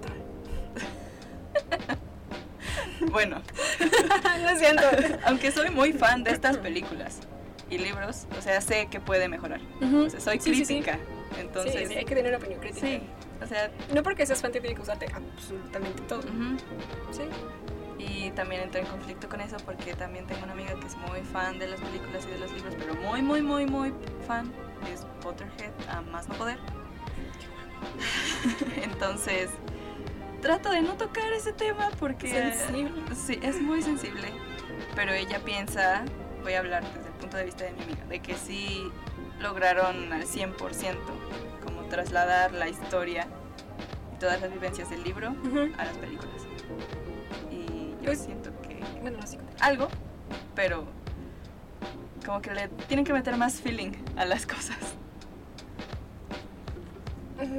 [3.12, 3.40] bueno,
[4.42, 4.82] Lo siento.
[5.26, 7.18] aunque soy muy fan de estas películas
[7.70, 9.60] y libros, o sea, sé que puede mejorar.
[9.82, 10.74] O sea, soy Sí, sí, sí.
[10.80, 10.98] crítica.
[11.38, 12.86] Entonces, sí, hay que tener una opinión crítica.
[12.86, 13.00] sí,
[13.42, 16.22] o sea, No porque seas fan te tiene que usarte absolutamente todo.
[17.10, 17.22] Sí.
[18.06, 21.20] Y también entré en conflicto con eso porque también tengo una amiga que es muy
[21.22, 23.92] fan de las películas y de los libros, pero muy, muy, muy, muy
[24.26, 24.52] fan.
[24.92, 26.58] Es Potterhead a más no poder.
[28.82, 29.50] Entonces,
[30.42, 32.92] trato de no tocar ese tema porque Sensible.
[33.14, 34.28] sí, es muy sensible.
[34.94, 36.04] Pero ella piensa,
[36.42, 38.82] voy a hablar desde el punto de vista de mi amiga, de que sí
[39.40, 40.96] lograron al 100%
[41.64, 43.26] como trasladar la historia
[44.14, 45.34] y todas las vivencias del libro
[45.78, 46.46] a las películas.
[48.04, 49.38] Yo siento que Bueno, así.
[49.60, 49.88] algo,
[50.54, 50.84] pero
[52.24, 54.76] como que le tienen que meter más feeling a las cosas.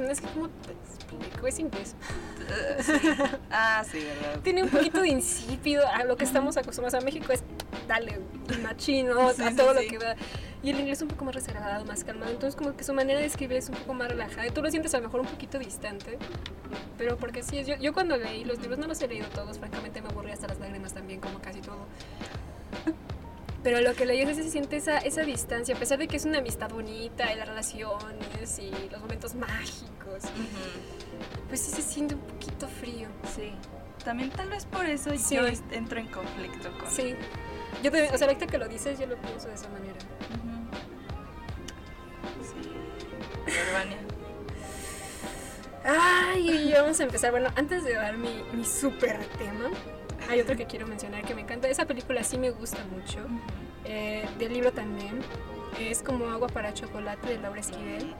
[0.08, 1.94] Es que como te explico, es inglés.
[2.80, 2.92] Sí.
[3.50, 4.40] Ah, sí, verdad.
[4.44, 7.42] Tiene un poquito de insípido a lo que estamos acostumbrados a México es
[7.88, 8.20] dale
[8.62, 9.84] machino Sí, a todo sí.
[9.84, 10.14] lo que da
[10.66, 13.20] y el inglés es un poco más reservado más calmado entonces como que su manera
[13.20, 15.26] de escribir es un poco más relajada y tú lo sientes a lo mejor un
[15.28, 16.18] poquito distante
[16.98, 19.58] pero porque sí es yo, yo cuando leí los libros no los he leído todos
[19.60, 21.86] francamente me aburrí hasta las lágrimas también como casi todo
[23.62, 26.16] pero lo que leí es que se siente esa, esa distancia a pesar de que
[26.16, 31.82] es una amistad bonita y las relaciones y los momentos mágicos Ujú, pues sí se
[31.82, 33.52] siente un poquito frío Sí.
[34.04, 35.34] También tal vez por eso Sí.
[35.36, 36.88] yo entro en conflicto con...
[36.90, 37.14] Sí.
[37.82, 39.96] Yo también, o sea, ahorita que lo dices, yo lo pienso de esa manera.
[40.30, 40.55] Ujú.
[40.55, 40.55] Sí.
[45.84, 47.30] Ay, y vamos a empezar.
[47.30, 49.70] Bueno, antes de dar mi, mi super tema,
[50.28, 51.68] hay otro que quiero mencionar que me encanta.
[51.68, 53.20] Esa película sí me gusta mucho.
[53.84, 55.20] Eh, del libro también.
[55.80, 58.14] Es como agua para chocolate de Laura Esquivel.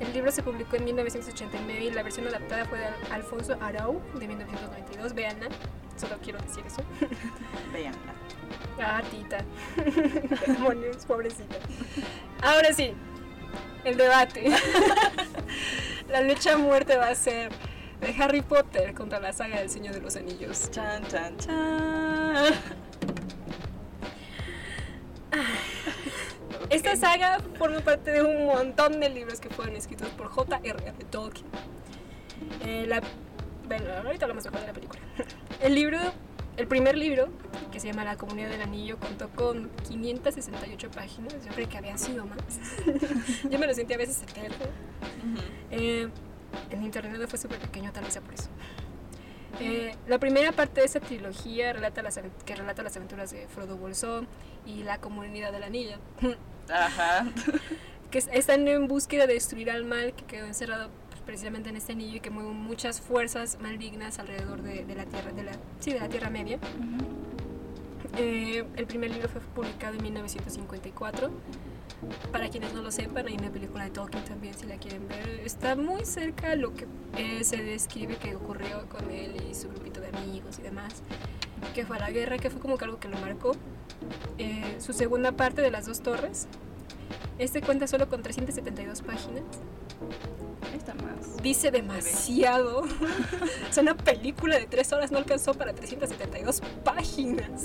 [0.00, 4.02] El libro se publicó en 1989 y la versión adaptada fue de Al- Alfonso Arau
[4.18, 5.14] de 1992.
[5.14, 5.48] Veanla,
[5.96, 6.82] solo quiero decir eso.
[7.72, 8.12] Veanla.
[8.78, 9.38] Ah, tita.
[10.46, 11.56] Demonios, pobrecita.
[12.42, 12.92] Ahora sí,
[13.86, 14.50] el debate.
[16.08, 17.50] la lucha a muerte va a ser
[18.00, 20.70] de Harry Potter contra la saga del Señor de los Anillos.
[20.70, 22.54] Chan, chan, chan.
[26.68, 31.04] Esta saga forma parte de un montón de libros que fueron escritos por J.R.R.
[31.10, 31.46] Tolkien.
[32.64, 33.00] Eh, la,
[33.68, 35.00] bueno, ahorita hablamos mejor de la película.
[35.62, 35.98] El libro,
[36.56, 37.28] el primer libro,
[37.72, 41.34] que se llama La Comunidad del Anillo, contó con 568 páginas.
[41.44, 42.38] Yo creo que habían sido más.
[43.50, 44.56] Yo me lo sentí a veces eterno.
[45.70, 46.08] Eh,
[46.70, 48.48] en internet fue súper pequeño, tal vez sea por eso.
[49.60, 53.76] Eh, la primera parte de esa trilogía relata las, que relata las aventuras de Frodo
[53.76, 54.28] Bolsón
[54.66, 55.96] y la comunidad del anillo,
[56.70, 57.26] Ajá.
[58.10, 60.90] que es- están en búsqueda de destruir al mal que quedó encerrado
[61.26, 65.32] precisamente en este anillo y que mueve muchas fuerzas malignas alrededor de, de la tierra,
[65.32, 66.58] de la, sí, de la Tierra Media.
[68.16, 71.30] Eh, el primer libro fue publicado en 1954.
[72.32, 75.40] Para quienes no lo sepan, hay una película de Tolkien también, si la quieren ver.
[75.44, 79.68] Está muy cerca a lo que eh, se describe que ocurrió con él y su
[79.68, 81.02] grupito de amigos y demás.
[81.74, 83.52] Que fue a la guerra, que fue como que algo que lo marcó.
[84.38, 86.48] Eh, su segunda parte de Las Dos Torres.
[87.38, 89.42] Este cuenta solo con 372 páginas.
[90.76, 91.42] Ahí está más.
[91.42, 92.80] Dice demasiado.
[93.70, 97.62] o sea, una película de tres horas no alcanzó para 372 páginas.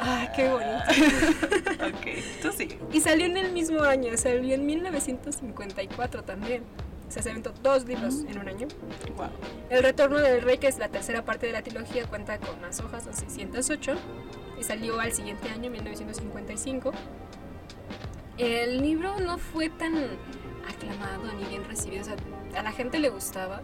[0.00, 0.76] Ay, qué bonito.
[1.86, 2.78] Ok, tú sí.
[2.92, 6.64] Y salió en el mismo año, salió en 1954 también.
[7.08, 8.66] O sea, se aventó dos libros en un año.
[9.16, 9.28] Wow.
[9.70, 12.80] El Retorno del Rey, que es la tercera parte de la trilogía, cuenta con más
[12.80, 13.94] hojas, son 608.
[14.60, 16.92] Y salió al siguiente año, 1955.
[18.38, 19.94] El libro no fue tan
[20.68, 22.02] aclamado ni bien recibido.
[22.02, 22.16] O sea,
[22.58, 23.62] a la gente le gustaba,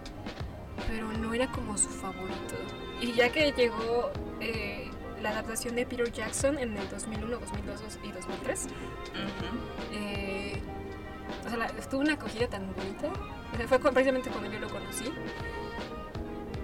[0.88, 2.57] pero no era como su favorito.
[3.00, 4.90] Y ya que llegó eh,
[5.20, 8.72] la adaptación de Peter Jackson en el 2001, 2002 y 2003, Ujú.
[9.92, 10.61] eh,
[11.44, 13.09] o sea, la- tuvo una acogida tan bonita.
[13.53, 15.05] O sea, fue precisamente cuando yo lo conocí.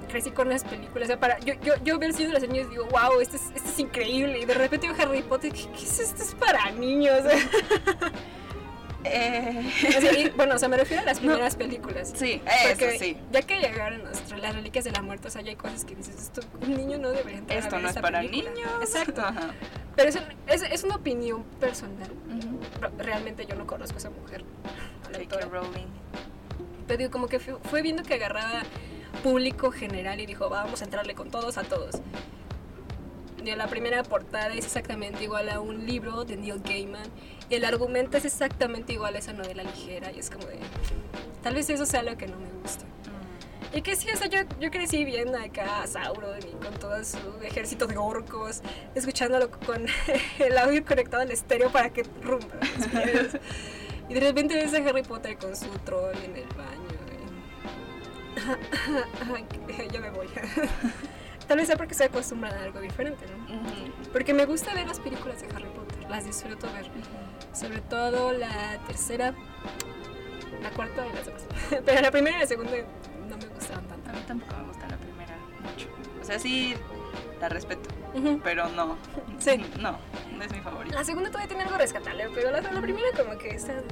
[0.09, 1.05] Crecí con las películas.
[1.05, 3.21] O sea, para, yo, yo, yo veo el Señor de los Niños y digo, wow,
[3.21, 4.39] esto es, esto es increíble.
[4.41, 6.23] Y de repente veo Harry Potter, ¿qué, qué es esto?
[6.23, 7.19] Es para niños.
[9.05, 12.13] Eh, O sea, y, bueno, o sea, me refiero a las primeras películas.
[12.17, 13.17] sí, Porque eso sí.
[13.33, 16.17] Ya que llegaron las reliquias de la muerte, o sea, ya hay cosas que dices,
[16.17, 18.51] esto, un niño no debería entrar a Esto ver no es esta para película".
[18.53, 18.71] niños.
[18.83, 19.21] Exacto.
[19.23, 19.51] Ajá.
[19.97, 20.19] Pero es,
[20.49, 22.11] es, es una opinión personal.
[22.99, 24.45] Realmente yo no conozco a esa mujer.
[25.13, 25.47] J.K.
[25.47, 25.87] Rowling.
[26.87, 28.63] Pero digo, como que fue, fue viendo que agarraba
[29.23, 31.97] público general y dijo, vamos a entrarle con todos a todos.
[33.57, 37.09] La primera portada es exactamente igual a un libro de Neil Gaiman.
[37.51, 40.13] Y el argumento es exactamente igual a esa novela ligera.
[40.13, 40.59] Y es como de.
[41.43, 42.85] Tal vez eso sea lo que no me gusta.
[43.75, 47.05] Y que sí, o sea, yo, yo crecí viendo acá a Sauron y con todo
[47.05, 48.63] su ejército de orcos,
[48.95, 49.85] escuchándolo con
[50.39, 52.47] el audio conectado al estéreo para que rumba.
[54.09, 56.89] Y de repente ves a Harry Potter con su troll en el baño.
[59.89, 60.29] y- ya me voy.
[61.49, 63.57] Tal vez sea porque estoy acostumbrada a algo diferente, ¿no?
[63.57, 63.93] Ujú.
[64.13, 66.91] Porque me gusta ver las películas de Harry Potter, las disfruto ver.
[67.55, 69.35] Sobre todo la tercera,
[70.63, 71.47] la cuarta y la demás.
[71.87, 72.73] Pero la primera y la segunda
[73.29, 74.11] no me gustaban tanto.
[74.11, 75.89] A mí tampoco me gusta la primera mucho.
[76.21, 76.75] O sea, sí,
[77.41, 77.89] la respeto,
[78.45, 78.97] pero no.
[79.39, 79.65] Sí.
[79.81, 79.99] No,
[80.39, 80.95] no es mi favorita.
[80.95, 83.75] La segunda todavía tiene algo rescatable, pero la, la primera como que está...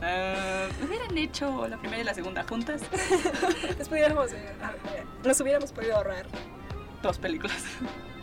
[0.00, 2.82] Ah, hubieran hecho la primera y la segunda juntas.
[3.78, 4.52] Les pudiéramos, eh,
[5.24, 6.26] nos hubiéramos podido ahorrar
[7.02, 7.64] Dos películas.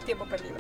[0.06, 0.56] tiempo perdido.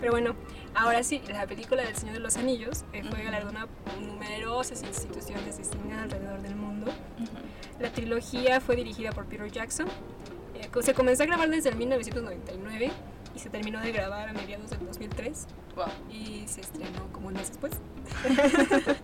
[0.00, 0.34] Pero bueno,
[0.74, 5.56] ahora sí, la película del Señor de los Anillos eh, fue galardonada por numerosas instituciones
[5.56, 6.90] cine alrededor del mundo.
[7.78, 9.88] La trilogía fue dirigida por Peter Jackson.
[10.54, 12.90] Eh, se comenzó a grabar desde el 1999
[13.34, 15.86] y se terminó de grabar a mediados del 2003 Wow.
[16.10, 17.72] y se estrenó como un mes después.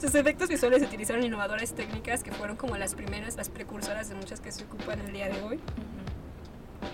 [0.00, 4.40] Sus efectos visuales utilizaron innovadoras técnicas que fueron como las primeras, las precursoras de muchas
[4.40, 5.60] que se ocupan el día de hoy.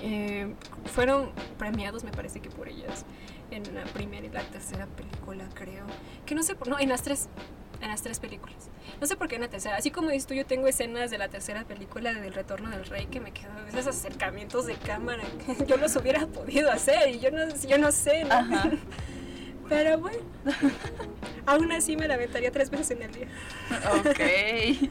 [0.02, 0.54] Eh,
[0.86, 3.04] fueron premiados, me parece que por ellas,
[3.50, 5.84] en la primera y la tercera película, creo.
[6.26, 6.56] Que no sé.
[6.68, 7.28] No, en las tres.
[7.82, 8.70] En las tres películas.
[9.00, 9.76] No sé por qué en la tercera.
[9.76, 13.06] Así como dices tú, yo tengo escenas de la tercera película del Retorno del Rey
[13.06, 17.32] que me quedan esos acercamientos de cámara que yo los hubiera podido hacer y yo
[17.32, 18.34] no, yo no sé, ¿no?
[18.34, 18.70] Ajá.
[19.68, 20.18] Pero bueno,
[21.46, 23.28] aún así me la aventaría tres veces en el día.
[23.98, 24.90] Ok.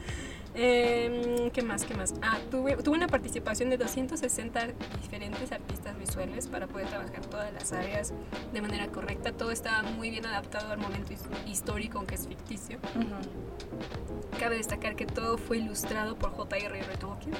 [0.54, 1.84] Em, ¿Qué más?
[1.84, 2.12] ¿Qué más?
[2.20, 4.66] Ah, tuve, tuve una participación de 260
[5.00, 8.12] diferentes artistas visuales para poder trabajar todas las áreas
[8.52, 9.32] de manera correcta.
[9.32, 12.78] Todo estaba muy bien adaptado al momento his- histórico, aunque es ficticio.
[12.96, 14.38] Ujú.
[14.38, 16.96] Cabe destacar que todo fue ilustrado por J.R.R.
[16.98, 17.34] Tolkien.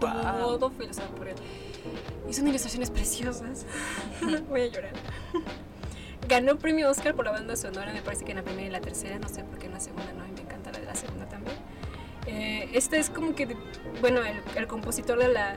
[0.00, 0.10] Wow.
[0.58, 1.36] Todo fue ilustrado por él.
[2.28, 3.64] Y son ilustraciones preciosas.
[4.48, 4.92] Voy a llorar.
[6.28, 8.80] Ganó premio Oscar por la banda sonora, me parece que en la primera y la
[8.80, 10.94] tercera, no sé por qué en la segunda no, y me encanta la de la
[10.96, 11.56] segunda también.
[12.26, 13.56] Eh, este es como que,
[14.00, 15.54] bueno, el, el compositor de, la,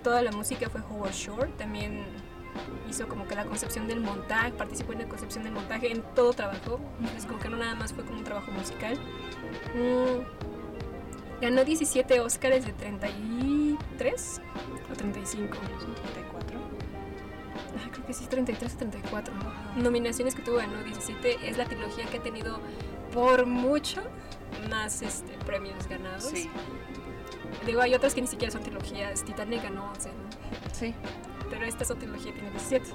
[0.00, 2.04] toda la música fue Howard Shore, también
[2.88, 6.32] hizo como que la concepción del montaje, participó en la concepción del montaje, en todo
[6.32, 6.80] trabajó,
[7.16, 8.98] es como que no nada más fue como un trabajo musical.
[9.74, 14.40] Mm, ganó 17 Oscars de 33
[14.90, 15.58] o 35.
[15.58, 16.58] 34.
[17.76, 19.34] Ah, creo que sí, 33 o 34.
[19.76, 21.48] Nominaciones que tuvo ganó 17.
[21.48, 22.60] Es la trilogía que ha tenido
[23.12, 24.02] por mucho
[24.70, 26.24] más este, premios ganados.
[26.24, 26.48] Sí.
[27.66, 29.24] Digo, hay otras que ni siquiera son trilogías.
[29.24, 30.14] Titanic ganó 11, ¿no?
[30.72, 30.94] Sí.
[31.50, 32.86] pero esta es otra trilogía tiene 17.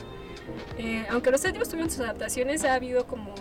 [0.78, 3.34] Eh, aunque los últimos tuvieron sus adaptaciones, ha habido como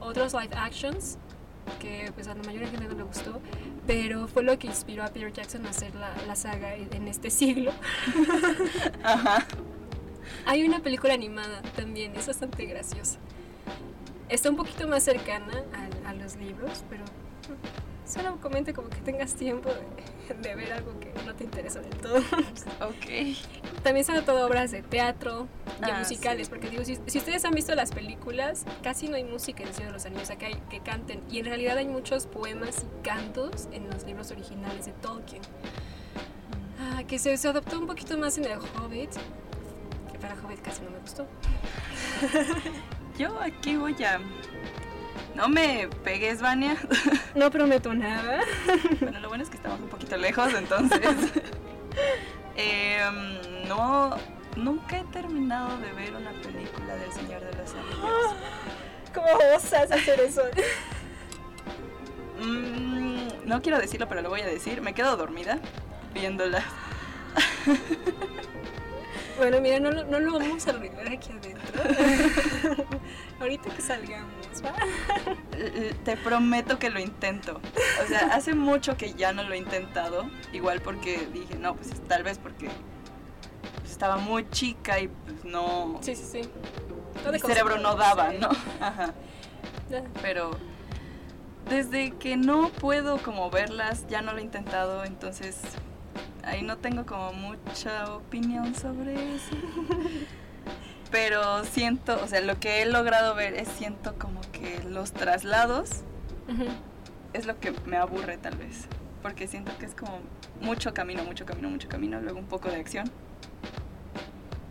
[0.00, 1.18] otros live actions
[1.80, 3.40] que pues a la mayoría de gente no le gustó,
[3.86, 7.28] pero fue lo que inspiró a Peter Jackson a hacer la, la saga en este
[7.30, 7.72] siglo.
[9.02, 9.46] Ajá.
[10.46, 13.18] Hay una película animada también, es bastante graciosa.
[14.28, 15.64] Está un poquito más cercana
[16.04, 17.04] a, a los libros, pero
[18.04, 19.82] solo comente como que tengas tiempo de,
[20.42, 22.16] de ver algo que no te interesa del todo.
[22.80, 23.36] Ok.
[23.82, 25.46] También son todas obras de teatro
[25.80, 26.50] y Ah, musicales, sí.
[26.50, 29.74] porque digo, si, si ustedes han visto las películas, casi no hay música en el
[29.74, 33.02] Señor de los Anillos, acá hay que canten, y en realidad hay muchos poemas y
[33.06, 35.42] cantos en los libros originales de Tolkien.
[36.80, 39.10] Ah, que se, se adaptó un poquito más en el Hobbit,
[40.12, 41.26] que para Hobbit casi no me gustó.
[43.18, 44.20] Yo aquí voy a.
[45.34, 46.76] No me pegues, Vania.
[47.34, 48.40] No prometo nada.
[49.00, 51.00] bueno, lo bueno es que estamos un poquito lejos, entonces.
[52.56, 54.16] Em, no.
[54.56, 58.34] Nunca he terminado de ver una película del Señor de los Anillos.
[59.14, 60.42] ¿Cómo osas hacer eso?
[62.38, 64.82] Mm, no quiero decirlo, pero lo voy a decir.
[64.82, 65.58] Me quedo dormida
[66.12, 66.62] viéndola.
[69.36, 71.82] Bueno, mira, no, lo- no lo vamos a arreglar aquí adentro.
[73.40, 74.34] Ahorita que salgamos,
[74.64, 74.74] ¿va?
[76.04, 77.60] Te prometo que lo intento.
[78.02, 80.24] O sea, hace mucho que ya no lo he intentado.
[80.52, 82.68] Igual porque dije, no, pues tal vez porque
[83.80, 85.98] pues, estaba muy chica y pues no.
[86.00, 87.30] Sí, sí, sí.
[87.30, 88.48] mi cerebro no daba, ¿no?
[88.80, 89.12] Ajá.
[90.22, 90.50] Pero
[91.68, 95.58] desde que no puedo como verlas, ya no lo he intentado, entonces
[96.46, 99.56] ahí no tengo como mucha opinión sobre eso.
[101.10, 106.02] Pero siento, o sea, lo que he logrado ver es siento como que los traslados
[107.32, 108.86] es lo que me aburre tal vez,
[109.22, 110.18] porque siento que es como
[110.60, 113.10] mucho camino, mucho camino, mucho camino, luego un poco de acción.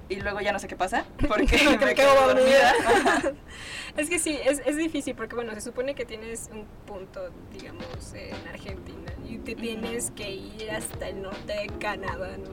[0.07, 2.73] Y luego ya no sé qué pasa, porque me me quedo dormida.
[3.97, 8.13] Es que sí, es, es difícil porque bueno, se supone que tienes un punto, digamos,
[8.13, 12.49] en Argentina y te tienes que ir hasta el norte de Canadá, ¿no?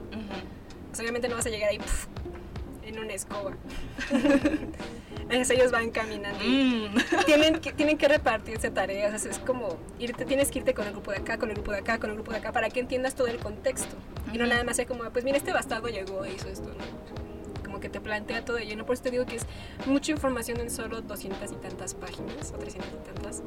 [0.97, 2.07] Obviamente no vas a llegar ahí pf,
[2.85, 3.57] en una escoba.
[5.21, 6.39] Entonces ellos van caminando.
[6.45, 7.25] Mm.
[7.25, 10.85] Tienen que, tienen que repartirse tareas, o sea, es como irte, tienes que irte con
[10.85, 12.69] el grupo de acá, con el grupo de acá, con el grupo de acá, para
[12.69, 13.95] que entiendas todo el contexto.
[14.31, 17.22] Y no nada más sea como, pues mira, este bastardo llegó e hizo esto, ¿no?
[17.73, 18.85] Como que te plantea todo ello, ¿no?
[18.85, 19.47] Por eso te digo que es
[19.87, 23.41] mucha información en solo 200 y tantas páginas, o 300 y tantas.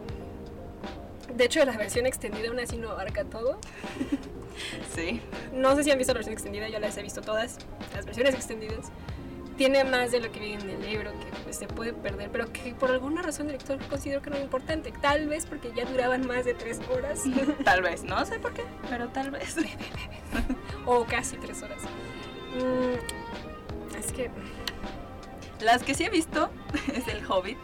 [1.32, 3.60] De hecho, la versión extendida aún así no abarca todo.
[4.94, 5.20] Sí.
[5.52, 7.58] No sé si han visto la versión extendida, yo las he visto todas,
[7.94, 8.86] las versiones extendidas.
[9.58, 12.50] Tiene más de lo que viene en el libro, que pues, se puede perder, pero
[12.50, 14.92] que por alguna razón el lector consideró que no era importante.
[15.02, 17.22] Tal vez porque ya duraban más de tres horas,
[17.64, 19.56] Tal vez, no sé por qué, pero tal vez.
[20.86, 21.82] o casi tres horas.
[22.56, 23.45] Mm,
[24.06, 24.30] es que...
[25.60, 26.50] Las que sí he visto
[26.94, 27.58] es el Hobbit,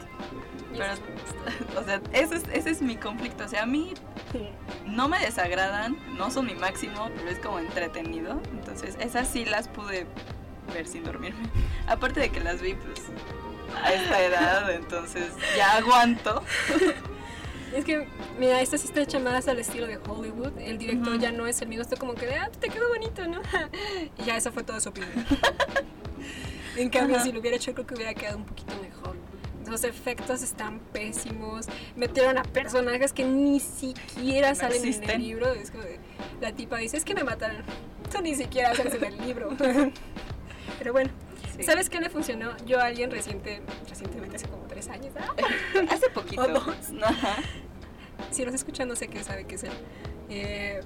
[0.77, 0.95] pero,
[1.81, 3.45] o sea, ese es, ese es mi conflicto.
[3.45, 3.93] O sea, a mí
[4.87, 8.41] no me desagradan, no son mi máximo, pero es como entretenido.
[8.53, 10.07] Entonces, esas sí las pude
[10.73, 11.43] ver sin dormirme.
[11.87, 13.03] Aparte de que las vi, pues,
[13.83, 16.43] a esta edad, entonces ya aguanto.
[17.75, 18.07] Es que,
[18.39, 20.59] mira, esta sí está hecha más al estilo de Hollywood.
[20.59, 23.27] El director ya no es el mismo, está como que de, ah, te quedó bonito,
[23.27, 23.41] ¿no?
[24.19, 25.27] y ya esa fue toda su opinión.
[26.77, 27.25] En cambio, Ajá.
[27.25, 29.17] si lo hubiera hecho, creo que hubiera quedado un poquito mejor.
[29.69, 31.67] Los efectos están pésimos.
[31.97, 35.53] Metieron a personajes que ni siquiera No salen en el libro.
[35.53, 35.99] Es como de-
[36.41, 37.63] la tipa dice, es que me mataron.
[38.13, 39.51] Tú ni siquiera sales en el libro.
[40.79, 41.11] Pero bueno,
[41.57, 41.65] Sí.
[41.65, 42.57] ¿sabes qué le funcionó?
[42.67, 45.13] Yo a alguien reciente, recientemente, hace como tres años.
[45.19, 45.35] ¿ah?
[45.91, 46.43] Hace poquito.
[46.43, 46.65] O dos.
[48.31, 49.73] Si nos escuchan, no sé qué sabe qué es él.
[50.31, 50.81] Eh,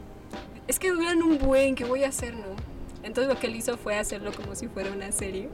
[0.67, 2.57] es que duran un buen, ¿qué voy a hacer, no?
[3.05, 5.49] Entonces lo que él hizo fue hacerlo como si fuera una serie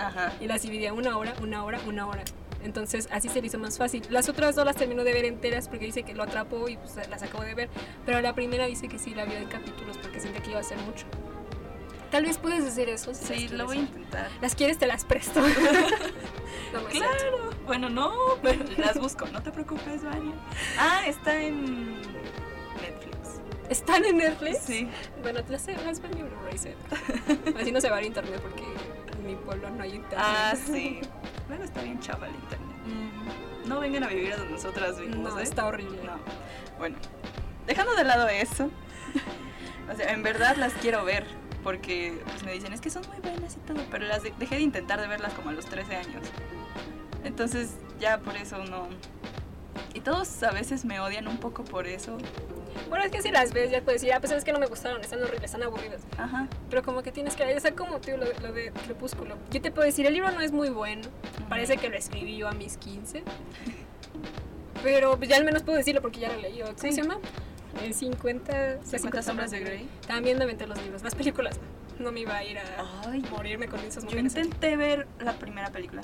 [0.00, 0.32] Ajá.
[0.40, 2.24] y las dividía una hora, una hora, una hora.
[2.62, 4.02] Entonces así se le hizo más fácil.
[4.10, 6.96] Las otras dos las terminó de ver enteras porque dice que lo atrapó y pues
[7.08, 7.68] las acabo de ver.
[8.04, 10.64] Pero la primera dice que sí la vio en capítulos porque sentía que iba a
[10.64, 11.06] ser mucho.
[12.10, 13.14] Tal vez puedes hacer eso.
[13.14, 14.28] si Sí, lo voy a intentar.
[14.40, 15.40] Las quieres, te las presto.
[16.72, 16.84] no.
[16.86, 17.50] Claro.
[17.66, 19.26] Bueno, no, pero las busco.
[19.28, 20.34] No te preocupes, Vania.
[20.76, 21.94] Ah, está en
[22.80, 23.40] Netflix.
[23.68, 24.58] ¿Están en Netflix?
[24.58, 24.88] Sí.
[25.22, 26.76] Bueno, te las, las Blu-ray set.
[27.56, 28.64] Así no se va a internet porque
[29.12, 30.18] en mi pueblo no hay internet.
[30.20, 31.00] Ah, sí.
[31.48, 32.68] Luego está bien chava el internet.
[33.66, 35.42] No vengan a vivir a donde nosotras vivimos, No, ¿eh?
[35.42, 35.98] está horrible.
[36.04, 36.12] No.
[36.78, 36.96] Bueno,
[37.66, 38.70] dejando de lado eso,
[39.92, 41.26] o sea, en verdad las quiero ver.
[41.62, 44.56] Porque pues, me dicen, es que son muy buenas y todo, pero las de- dejé
[44.56, 46.22] de intentar de verlas como a los 13 años.
[47.22, 48.88] Entonces, ya por eso no.
[49.94, 52.16] Y todos a veces me odian un poco por eso.
[52.88, 54.66] Bueno, es que si las ves ya puedes decir, ah, pues es que no me
[54.66, 56.02] gustaron, están horribles, están aburridas.
[56.16, 56.46] Ajá.
[56.70, 59.36] Pero como que tienes que, o sea, como tú, lo, lo de Crepúsculo.
[59.50, 61.02] Yo te puedo decir, el libro no es muy bueno.
[61.48, 63.22] Parece que lo escribí yo a mis 15.
[64.82, 66.60] Pero pues ya al menos puedo decirlo porque ya lo leí.
[66.60, 66.92] ¿Cómo Sí.
[66.92, 67.18] se llama?
[67.84, 69.88] El 50, 50 sombras de Grey.
[70.06, 71.02] También me aventé los libros.
[71.02, 71.58] Las películas
[71.98, 72.62] no me iba a ir a
[73.06, 74.34] Ay, morirme con esas Yo mujeres.
[74.36, 76.00] intenté ver la primera película.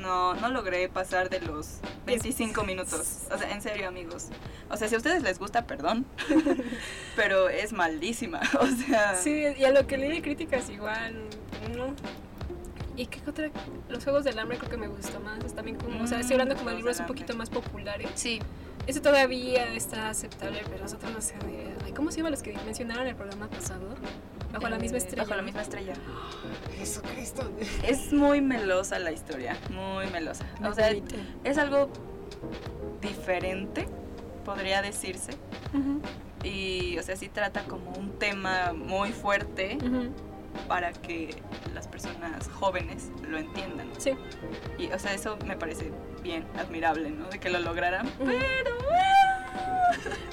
[0.00, 3.22] No, no logré pasar de los 25 minutos.
[3.30, 4.28] O sea, en serio, amigos.
[4.70, 6.06] O sea, si a ustedes les gusta, perdón.
[7.16, 8.40] pero es maldísima.
[8.60, 11.14] O sea, Sí, y a lo que leí de críticas igual,
[11.76, 11.94] no.
[12.96, 13.50] ¿Y qué otra?
[13.88, 15.38] Los Juegos del Hambre creo que me gustó más.
[15.82, 18.10] Como, o sea, estoy hablando como de Juegos libros un poquito más populares.
[18.14, 18.40] sí.
[18.86, 21.34] Eso todavía está aceptable, pero los otros no sé.
[21.84, 23.86] ay, ¿Cómo se llaman los que mencionaron en el programa pasado?
[24.52, 25.22] Bajo la misma estrella.
[25.22, 25.92] Bajo la misma estrella.
[26.76, 27.50] Jesucristo.
[27.82, 29.56] Es muy melosa la historia.
[29.70, 30.46] Muy melosa.
[30.64, 30.90] O sea,
[31.44, 31.90] es algo
[33.00, 33.86] diferente,
[34.44, 35.32] podría decirse.
[36.42, 39.78] Y, o sea, sí trata como un tema muy fuerte
[40.66, 41.36] para que
[41.74, 43.88] las personas jóvenes lo entiendan.
[43.98, 44.12] Sí.
[44.78, 45.92] Y, o sea, eso me parece
[46.22, 47.28] bien, admirable, ¿no?
[47.28, 48.08] De que lo lograran.
[48.18, 48.76] Pero...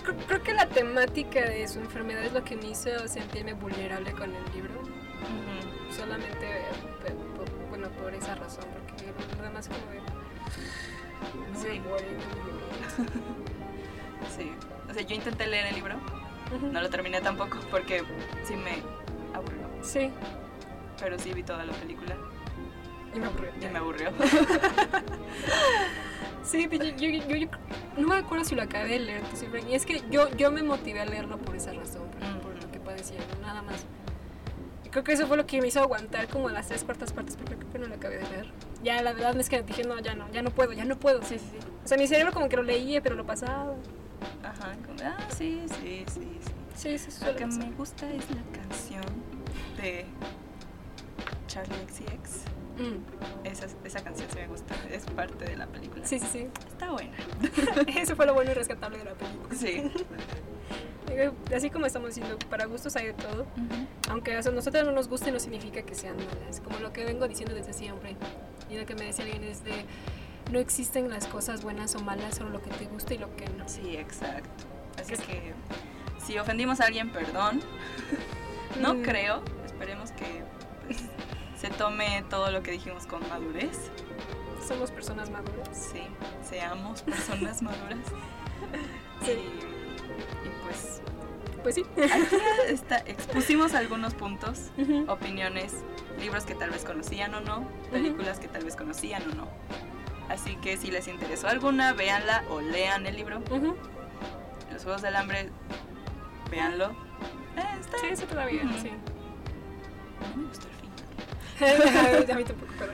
[0.04, 4.12] Creo, creo que la temática de su enfermedad es lo que me hizo sentirme vulnerable
[4.12, 4.74] con el libro.
[5.96, 6.66] Solamente,
[7.70, 9.06] bueno, por esa razón, porque
[9.38, 10.02] lo demás como de...
[11.60, 11.82] Sí.
[14.36, 14.52] Sí.
[14.90, 15.96] O sea, yo intenté leer el libro,
[16.72, 18.02] no lo terminé tampoco porque
[18.44, 18.82] sí me
[19.36, 19.68] aburrió.
[19.82, 20.12] Sí,
[21.00, 22.16] Pero sí vi toda la película
[23.16, 23.50] y me aburrió.
[23.62, 24.10] y me aburrió.
[26.44, 27.48] Sí, de- yo, yo, yo- yo
[27.98, 29.22] no me acuerdo si lo acabé de leer.
[29.68, 32.72] Y es que yo, yo me motivé a leerlo por esa razón, por, por lo
[32.72, 33.84] que padecía, nada más.
[34.92, 37.56] Creo que eso fue lo que me hizo aguantar como las tres cuartas partes, porque
[37.56, 38.52] creo que no lo acabé de leer.
[38.84, 41.24] Ya la verdad es que dije, no, ya no, ya no puedo, ya no puedo.
[41.24, 41.68] Sí, sí, sí.
[41.84, 43.74] O sea, mi cerebro como que lo leía, pero lo pasaba.
[44.44, 44.74] Ajá.
[44.86, 46.22] como, Ah, sí, sí, sí,
[46.76, 46.98] sí.
[46.98, 47.66] Sí, sí, Lo que pasar.
[47.66, 49.04] me gusta es la canción
[49.78, 50.06] de
[51.48, 52.44] Charlie XCX.
[52.78, 56.06] Mm, Esa, esa canción sí me gusta, es parte de la película.
[56.06, 56.48] Sí, sí, sí.
[56.68, 57.14] Está buena.
[57.98, 59.56] Eso fue lo bueno y rescatable de la película.
[59.56, 59.92] Sí.
[61.12, 63.46] Eh, Así como estamos diciendo, para gustos hay de todo.
[64.10, 66.60] Aunque a nosotros no nos guste, no significa que sean malas.
[66.62, 68.16] Como lo que vengo diciendo desde siempre.
[68.72, 69.86] Y lo que me decía alguien es de.
[70.52, 73.46] No existen las cosas bueas o malas, solo lo que te gusta y lo que
[73.50, 73.70] no.
[73.70, 74.66] Sí, exacto.
[75.00, 75.54] Así que
[76.26, 77.62] si ofendimos a alguien, perdón.
[78.82, 79.02] No Mm.
[79.04, 79.42] creo.
[79.66, 80.55] Esperemos que se
[81.78, 83.92] tome todo lo que dijimos con madurez.
[84.68, 85.70] Somos personas maduras.
[85.94, 86.02] Sí,
[86.48, 88.00] seamos personas maduras.
[89.24, 89.32] Sí.
[89.32, 91.02] Y, y pues
[91.64, 91.86] Pues sí.
[91.98, 92.36] aquí
[92.68, 94.72] está, expusimos algunos puntos,
[95.08, 95.74] opiniones,
[96.20, 99.48] libros que tal vez conocían o no, películas que tal vez conocían o no.
[100.30, 103.42] Así que si les interesó alguna, véanla o lean el libro.
[104.72, 105.52] Los Juegos del Hambre,
[106.50, 106.90] véanlo.
[107.56, 108.92] Eh, está Sí, eso todavía, sí.
[110.36, 110.68] No me gustó.
[111.60, 112.94] a mí tampoco, pero.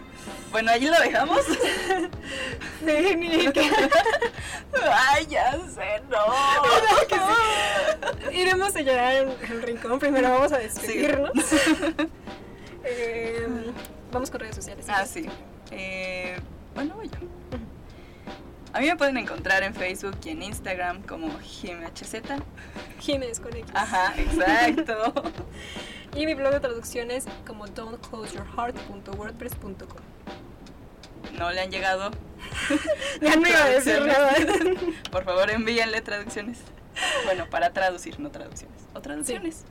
[0.52, 1.42] Bueno, allí lo dejamos.
[1.46, 3.48] Sí, ni
[4.92, 6.18] Ay, ya sé, no.
[8.32, 10.00] Iremos a llorar en el rincón.
[10.00, 11.32] Primero vamos a despedirnos.
[12.84, 13.48] Eh,
[14.12, 14.88] vamos con redes sociales.
[14.90, 15.30] Ah, sí.
[15.70, 16.36] Eh,
[16.74, 17.20] bueno, voy yo.
[18.74, 22.24] A mí me pueden encontrar en Facebook y en Instagram como JimHZ.
[23.00, 23.70] Jiménez con X.
[23.76, 25.14] Ajá, exacto.
[26.16, 30.02] Y mi blog de traducciones es como don'tcloseyourheart.wordpress.com.
[31.38, 32.12] No le han llegado.
[33.22, 34.02] ya no iba a decir.
[35.12, 36.60] Por favor, envíenle traducciones.
[37.26, 38.82] Bueno, para traducir, no traducciones.
[38.94, 39.64] O traducciones.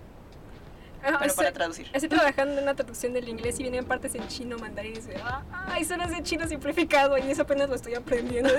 [1.02, 1.88] Pero para traducir.
[1.92, 4.94] Estoy trabajando en una traducción del inglés y vienen partes en chino, mandarín.
[4.94, 8.50] Y ah, ay, son de chino simplificado y eso apenas lo estoy aprendiendo.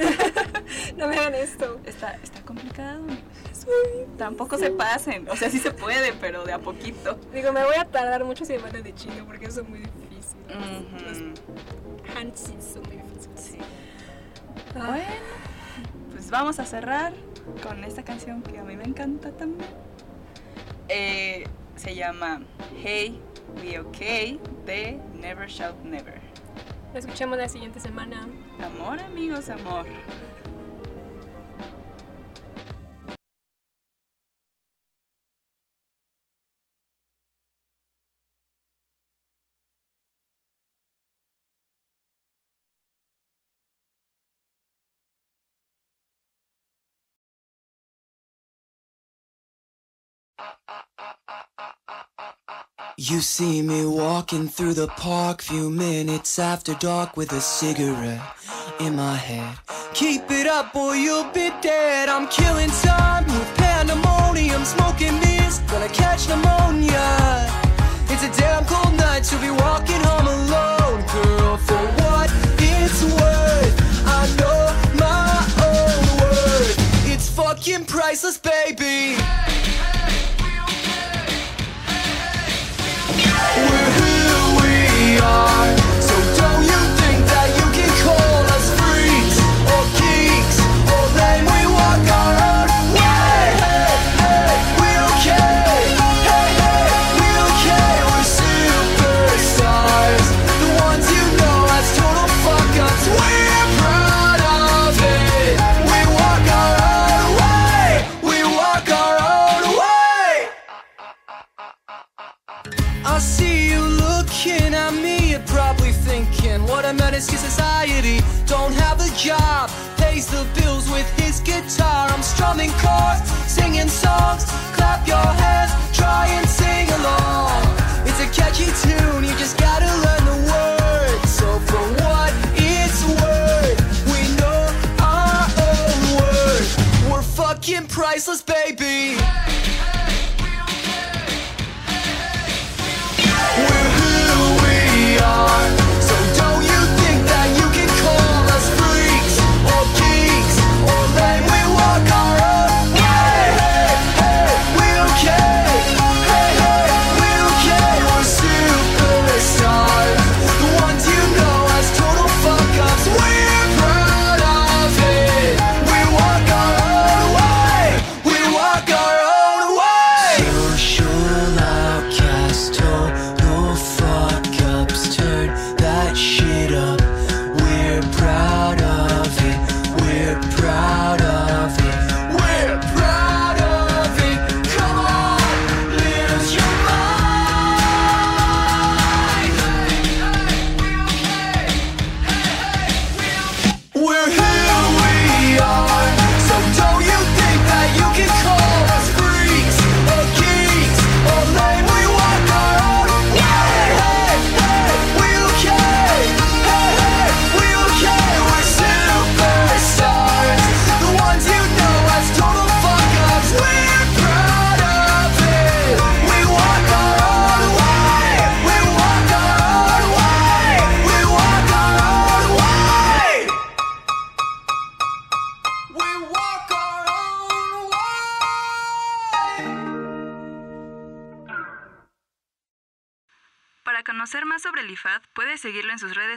[0.97, 1.79] no me hagan esto.
[1.86, 3.03] Está, está complicado.
[4.22, 7.17] Tampoco se pasen, o sea, sí se puede, pero de a poquito.
[7.34, 10.38] Digo, me voy a tardar muchas semanas de chino porque eso es muy difícil.
[10.47, 11.01] Uh -huh.
[11.01, 13.41] Los son muy difíciles.
[13.41, 13.57] Sí.
[14.76, 14.89] Ah.
[14.89, 17.13] Bueno, pues vamos a cerrar
[17.63, 19.72] con esta canción que a mí me encanta también.
[20.88, 21.45] Eh,
[21.76, 22.43] se llama
[22.84, 23.19] Hey,
[23.59, 26.22] Be Okay de Never Shout Never.
[26.93, 28.28] Nos escuchamos la siguiente semana.
[28.63, 29.88] Amor, amigos, amor.
[53.04, 58.22] You see me walking through the park, few minutes after dark, with a cigarette
[58.80, 59.58] in my hand.
[59.95, 62.10] Keep it up, or you'll be dead.
[62.10, 67.49] I'm killing time with pandemonium, smoking this, gonna catch pneumonia.
[68.08, 71.58] It's a damn cold night to be walking home alone, girl.
[71.58, 72.30] For what
[72.60, 74.62] it's worth, I know
[75.02, 77.10] my own worth.
[77.12, 79.18] It's fucking priceless, baby.
[85.22, 85.61] your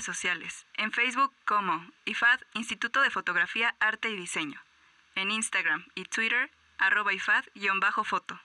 [0.05, 0.67] sociales.
[0.75, 4.61] En Facebook como IFAD Instituto de Fotografía, Arte y Diseño.
[5.15, 8.41] En Instagram y Twitter, arroba IFAD-foto.